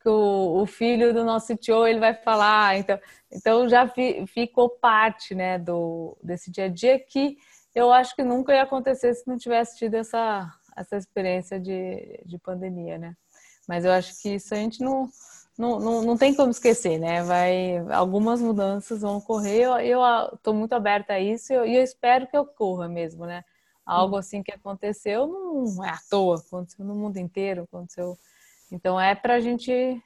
que 0.00 0.08
o, 0.08 0.62
o 0.62 0.66
filho 0.66 1.12
do 1.12 1.22
nosso 1.24 1.54
tio 1.56 1.86
ele 1.86 2.00
vai 2.00 2.14
falar. 2.14 2.78
Então, 2.78 2.98
então 3.30 3.68
já 3.68 3.86
fi, 3.86 4.24
ficou 4.26 4.70
parte, 4.70 5.34
né, 5.34 5.58
do 5.58 6.16
desse 6.22 6.50
dia 6.50 6.64
a 6.64 6.68
dia 6.68 6.98
que 6.98 7.36
eu 7.74 7.92
acho 7.92 8.16
que 8.16 8.24
nunca 8.24 8.54
ia 8.54 8.62
acontecer 8.62 9.12
se 9.12 9.28
não 9.28 9.36
tivesse 9.36 9.76
tido 9.76 9.94
essa 9.94 10.50
essa 10.74 10.96
experiência 10.96 11.60
de, 11.60 12.18
de 12.24 12.38
pandemia, 12.38 12.96
né? 12.96 13.14
Mas 13.68 13.84
eu 13.84 13.92
acho 13.92 14.20
que 14.22 14.36
isso 14.36 14.54
a 14.54 14.56
gente 14.56 14.82
não 14.82 15.08
não, 15.58 15.80
não, 15.80 16.02
não 16.02 16.16
tem 16.16 16.34
como 16.34 16.50
esquecer, 16.50 16.98
né? 16.98 17.22
Vai, 17.22 17.78
algumas 17.90 18.40
mudanças 18.40 19.00
vão 19.00 19.16
ocorrer. 19.16 19.68
Eu 19.80 20.00
estou 20.34 20.52
muito 20.52 20.74
aberta 20.74 21.14
a 21.14 21.20
isso 21.20 21.52
e 21.52 21.56
eu, 21.56 21.64
eu, 21.64 21.82
espero 21.82 22.26
que 22.26 22.36
ocorra 22.36 22.88
mesmo, 22.88 23.24
né? 23.24 23.42
Algo 23.84 24.16
assim 24.16 24.42
que 24.42 24.52
aconteceu 24.52 25.26
não 25.26 25.84
é 25.84 25.90
à 25.90 25.98
toa, 26.10 26.36
aconteceu 26.36 26.84
no 26.84 26.94
mundo 26.94 27.16
inteiro, 27.18 27.62
aconteceu. 27.62 28.18
Então 28.70 29.00
é 29.00 29.14
para 29.14 29.34
a 29.34 29.40
gente 29.40 30.02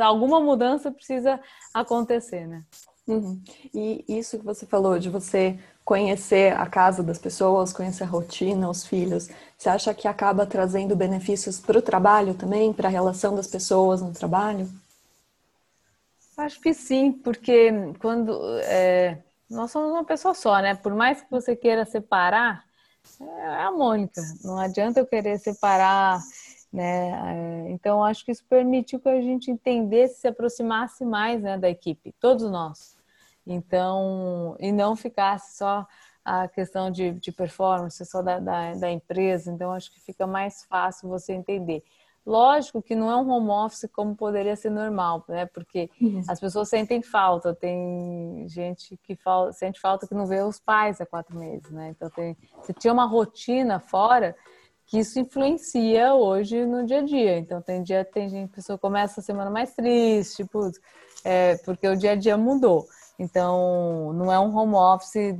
alguma 0.00 0.40
mudança 0.40 0.92
precisa 0.92 1.40
acontecer, 1.74 2.46
né? 2.46 2.64
Uhum. 3.06 3.40
E 3.74 4.04
isso 4.08 4.38
que 4.38 4.44
você 4.44 4.64
falou 4.64 4.98
de 4.98 5.10
você 5.10 5.58
conhecer 5.84 6.52
a 6.54 6.66
casa 6.66 7.02
das 7.02 7.18
pessoas, 7.18 7.72
conhecer 7.72 8.04
a 8.04 8.06
rotina, 8.06 8.68
os 8.68 8.84
filhos, 8.86 9.28
você 9.56 9.68
acha 9.68 9.94
que 9.94 10.08
acaba 10.08 10.46
trazendo 10.46 10.96
benefícios 10.96 11.60
para 11.60 11.78
o 11.78 11.82
trabalho 11.82 12.34
também, 12.34 12.72
para 12.72 12.88
a 12.88 12.90
relação 12.90 13.34
das 13.34 13.46
pessoas 13.46 14.00
no 14.00 14.12
trabalho? 14.12 14.68
Acho 16.36 16.60
que 16.60 16.74
sim, 16.74 17.12
porque 17.12 17.70
quando 17.98 18.58
é, 18.60 19.22
nós 19.48 19.70
somos 19.70 19.90
uma 19.90 20.04
pessoa 20.04 20.34
só, 20.34 20.60
né? 20.60 20.74
Por 20.74 20.94
mais 20.94 21.22
que 21.22 21.30
você 21.30 21.56
queira 21.56 21.84
separar, 21.84 22.64
é 23.20 23.62
a 23.62 23.70
Mônica. 23.70 24.20
Não 24.44 24.58
adianta 24.58 25.00
eu 25.00 25.06
querer 25.06 25.38
separar, 25.38 26.20
né? 26.72 27.66
É, 27.68 27.70
então 27.70 28.04
acho 28.04 28.24
que 28.24 28.32
isso 28.32 28.44
permitiu 28.48 29.00
que 29.00 29.08
a 29.08 29.20
gente 29.20 29.50
entendesse, 29.50 30.20
se 30.20 30.28
aproximasse 30.28 31.04
mais, 31.04 31.42
né, 31.42 31.56
da 31.56 31.70
equipe, 31.70 32.12
todos 32.20 32.50
nós. 32.50 32.96
Então, 33.46 34.56
e 34.58 34.72
não 34.72 34.94
ficasse 34.96 35.56
só 35.56 35.86
a 36.24 36.48
questão 36.48 36.90
de, 36.90 37.12
de 37.12 37.30
performance, 37.32 38.04
só 38.04 38.20
da, 38.20 38.40
da, 38.40 38.74
da 38.74 38.90
empresa. 38.90 39.50
Então, 39.50 39.72
acho 39.72 39.90
que 39.92 40.00
fica 40.00 40.26
mais 40.26 40.64
fácil 40.64 41.08
você 41.08 41.32
entender. 41.32 41.82
Lógico 42.26 42.82
que 42.82 42.96
não 42.96 43.08
é 43.08 43.16
um 43.16 43.30
home 43.30 43.50
office 43.50 43.88
como 43.92 44.16
poderia 44.16 44.56
ser 44.56 44.70
normal, 44.70 45.24
né? 45.28 45.46
Porque 45.46 45.88
uhum. 46.00 46.20
as 46.28 46.40
pessoas 46.40 46.68
sentem 46.68 47.00
falta. 47.00 47.54
Tem 47.54 48.44
gente 48.48 48.98
que 49.04 49.14
fala, 49.14 49.52
sente 49.52 49.80
falta 49.80 50.08
que 50.08 50.14
não 50.14 50.26
vê 50.26 50.42
os 50.42 50.58
pais 50.58 51.00
há 51.00 51.06
quatro 51.06 51.38
meses, 51.38 51.70
né? 51.70 51.90
Então 51.90 52.10
tem, 52.10 52.36
você 52.60 52.72
tinha 52.72 52.92
uma 52.92 53.06
rotina 53.06 53.78
fora 53.78 54.34
que 54.86 54.98
isso 54.98 55.20
influencia 55.20 56.14
hoje 56.14 56.66
no 56.66 56.84
dia 56.84 56.98
a 56.98 57.04
dia. 57.04 57.38
Então 57.38 57.62
tem 57.62 57.80
dia 57.84 58.04
tem 58.04 58.28
gente, 58.28 58.50
pessoa 58.50 58.76
começa 58.76 59.20
a 59.20 59.22
semana 59.22 59.48
mais 59.48 59.72
triste, 59.72 60.38
tipo, 60.38 60.68
é, 61.24 61.56
porque 61.58 61.86
o 61.86 61.96
dia 61.96 62.12
a 62.12 62.16
dia 62.16 62.36
mudou. 62.36 62.86
Então 63.20 64.12
não 64.14 64.32
é 64.32 64.40
um 64.40 64.52
home 64.52 64.74
office, 64.74 65.38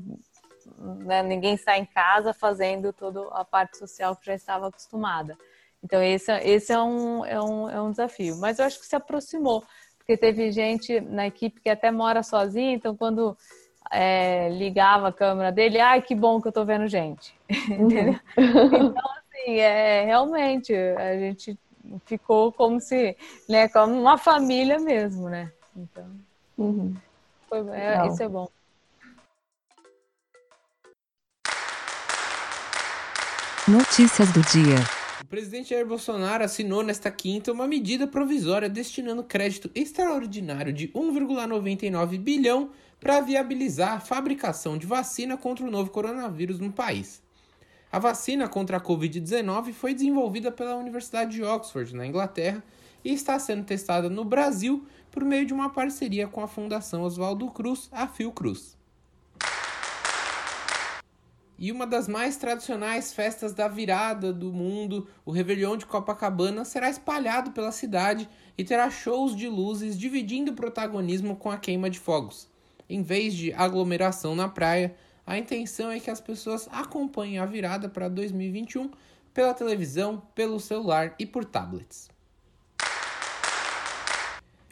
né? 0.79 1.21
ninguém 1.25 1.55
está 1.55 1.77
em 1.77 1.85
casa 1.85 2.33
fazendo 2.33 2.93
toda 2.93 3.27
a 3.33 3.45
parte 3.45 3.77
social 3.77 4.15
que 4.15 4.27
já 4.27 4.35
estava 4.35 4.69
acostumada. 4.69 5.37
Então, 5.87 6.03
esse, 6.03 6.33
esse 6.41 6.73
é, 6.73 6.81
um, 6.81 7.25
é, 7.25 7.41
um, 7.41 7.71
é 7.71 7.81
um 7.81 7.93
desafio. 7.93 8.37
Mas 8.39 8.59
eu 8.59 8.65
acho 8.65 8.81
que 8.81 8.87
se 8.87 8.97
aproximou, 8.97 9.63
porque 9.97 10.17
teve 10.17 10.51
gente 10.51 11.01
na 11.01 11.29
equipe 11.29 11.61
que 11.61 11.71
até 11.71 11.93
mora 11.93 12.25
sozinha, 12.25 12.73
então 12.73 12.97
quando 12.97 13.37
é, 13.89 14.49
ligava 14.51 15.09
a 15.09 15.13
câmera 15.13 15.53
dele, 15.53 15.79
ai, 15.79 16.03
que 16.03 16.13
bom 16.13 16.43
que 16.43 16.49
eu 16.49 16.53
tô 16.53 16.65
vendo 16.65 16.89
gente. 16.89 17.35
Uhum. 17.71 17.87
Entendeu? 17.87 18.21
Então, 18.37 19.11
assim, 19.17 19.59
é, 19.59 20.05
realmente, 20.05 20.75
a 20.75 21.17
gente 21.19 21.57
ficou 22.05 22.51
como 22.51 22.81
se, 22.81 23.17
né, 23.49 23.69
como 23.69 23.93
uma 23.93 24.19
família 24.19 24.81
mesmo, 24.81 25.29
né? 25.29 25.53
Então, 25.77 26.05
uhum. 26.59 26.97
foi, 27.49 27.61
é, 27.71 28.09
isso 28.09 28.25
é 28.25 28.29
bom. 28.29 28.49
Notícias 33.69 34.33
do 34.33 34.41
dia. 34.43 35.06
O 35.27 35.29
presidente 35.29 35.71
Jair 35.71 35.85
Bolsonaro 35.85 36.45
assinou 36.45 36.85
nesta 36.85 37.11
quinta 37.11 37.51
uma 37.51 37.67
medida 37.67 38.07
provisória 38.07 38.69
destinando 38.69 39.25
crédito 39.25 39.69
extraordinário 39.75 40.73
de 40.73 40.87
1,99 40.91 42.17
bilhão 42.17 42.71
para 43.01 43.21
viabilizar 43.21 43.95
a 43.95 43.99
fabricação 43.99 44.79
de 44.79 44.87
vacina 44.87 45.37
contra 45.37 45.67
o 45.67 45.71
novo 45.71 45.91
coronavírus 45.91 46.61
no 46.61 46.73
país. 46.73 47.21
A 47.91 47.99
vacina 47.99 48.49
contra 48.49 48.77
a 48.77 48.81
Covid-19 48.81 49.73
foi 49.73 49.95
desenvolvida 49.95 50.53
pela 50.53 50.77
Universidade 50.77 51.33
de 51.33 51.43
Oxford, 51.43 51.93
na 51.93 52.07
Inglaterra, 52.07 52.63
e 53.05 53.13
está 53.13 53.37
sendo 53.41 53.65
testada 53.65 54.09
no 54.09 54.25
Brasil 54.25 54.87
por 55.11 55.25
meio 55.25 55.45
de 55.45 55.53
uma 55.53 55.71
parceria 55.71 56.29
com 56.29 56.41
a 56.41 56.47
Fundação 56.47 57.03
Oswaldo 57.03 57.51
Cruz, 57.51 57.89
a 57.91 58.07
Fiocruz. 58.07 58.77
E 61.59 61.73
uma 61.73 61.87
das 61.87 62.07
mais 62.07 62.37
tradicionais 62.37 63.15
festas 63.15 63.55
da 63.55 63.67
virada 63.67 64.31
do 64.31 64.53
mundo, 64.53 65.09
o 65.25 65.31
Réveillon 65.31 65.79
de 65.79 65.87
Copacabana, 65.87 66.67
será 66.67 66.91
espalhado 66.91 67.53
pela 67.53 67.73
cidade 67.73 68.29
e 68.59 68.65
terá 68.65 68.91
shows 68.91 69.35
de 69.35 69.49
luzes 69.49 69.99
dividindo 69.99 70.53
o 70.53 70.55
protagonismo 70.55 71.35
com 71.35 71.51
a 71.51 71.57
queima 71.57 71.89
de 71.89 71.99
fogos. 71.99 72.49
Em 72.89 73.03
vez 73.03 73.33
de 73.33 73.55
aglomeração 73.55 74.35
na 74.37 74.49
praia, 74.49 74.95
a 75.27 75.39
intenção 75.39 75.91
é 75.91 75.99
que 75.99 76.11
as 76.11 76.21
pessoas 76.21 76.69
acompanhem 76.71 77.39
a 77.39 77.47
virada 77.47 77.89
para 77.89 78.09
2021 78.09 78.91
pela 79.33 79.55
televisão, 79.55 80.23
pelo 80.35 80.61
celular 80.61 81.15
e 81.19 81.25
por 81.25 81.45
tablets. 81.45 82.09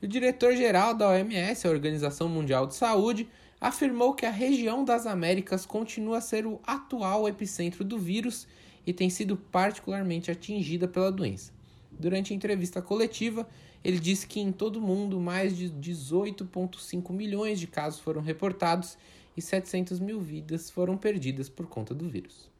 O 0.02 0.06
diretor-geral 0.06 0.92
da 0.92 1.08
OMS, 1.08 1.66
a 1.66 1.70
Organização 1.70 2.28
Mundial 2.28 2.66
de 2.66 2.74
Saúde, 2.74 3.26
afirmou 3.64 4.12
que 4.12 4.26
a 4.26 4.30
região 4.30 4.84
das 4.84 5.06
Américas 5.06 5.64
continua 5.64 6.18
a 6.18 6.20
ser 6.20 6.46
o 6.46 6.60
atual 6.66 7.26
epicentro 7.26 7.82
do 7.82 7.98
vírus 7.98 8.46
e 8.86 8.92
tem 8.92 9.08
sido 9.08 9.38
particularmente 9.38 10.30
atingida 10.30 10.86
pela 10.86 11.10
doença. 11.10 11.50
Durante 11.90 12.34
a 12.34 12.36
entrevista 12.36 12.82
coletiva, 12.82 13.48
ele 13.82 13.98
disse 13.98 14.26
que 14.26 14.38
em 14.38 14.52
todo 14.52 14.76
o 14.76 14.82
mundo 14.82 15.18
mais 15.18 15.56
de 15.56 15.70
18,5 15.70 17.10
milhões 17.10 17.58
de 17.58 17.66
casos 17.66 18.00
foram 18.00 18.20
reportados 18.20 18.98
e 19.34 19.40
700 19.40 19.98
mil 19.98 20.20
vidas 20.20 20.68
foram 20.68 20.98
perdidas 20.98 21.48
por 21.48 21.66
conta 21.66 21.94
do 21.94 22.06
vírus. 22.06 22.50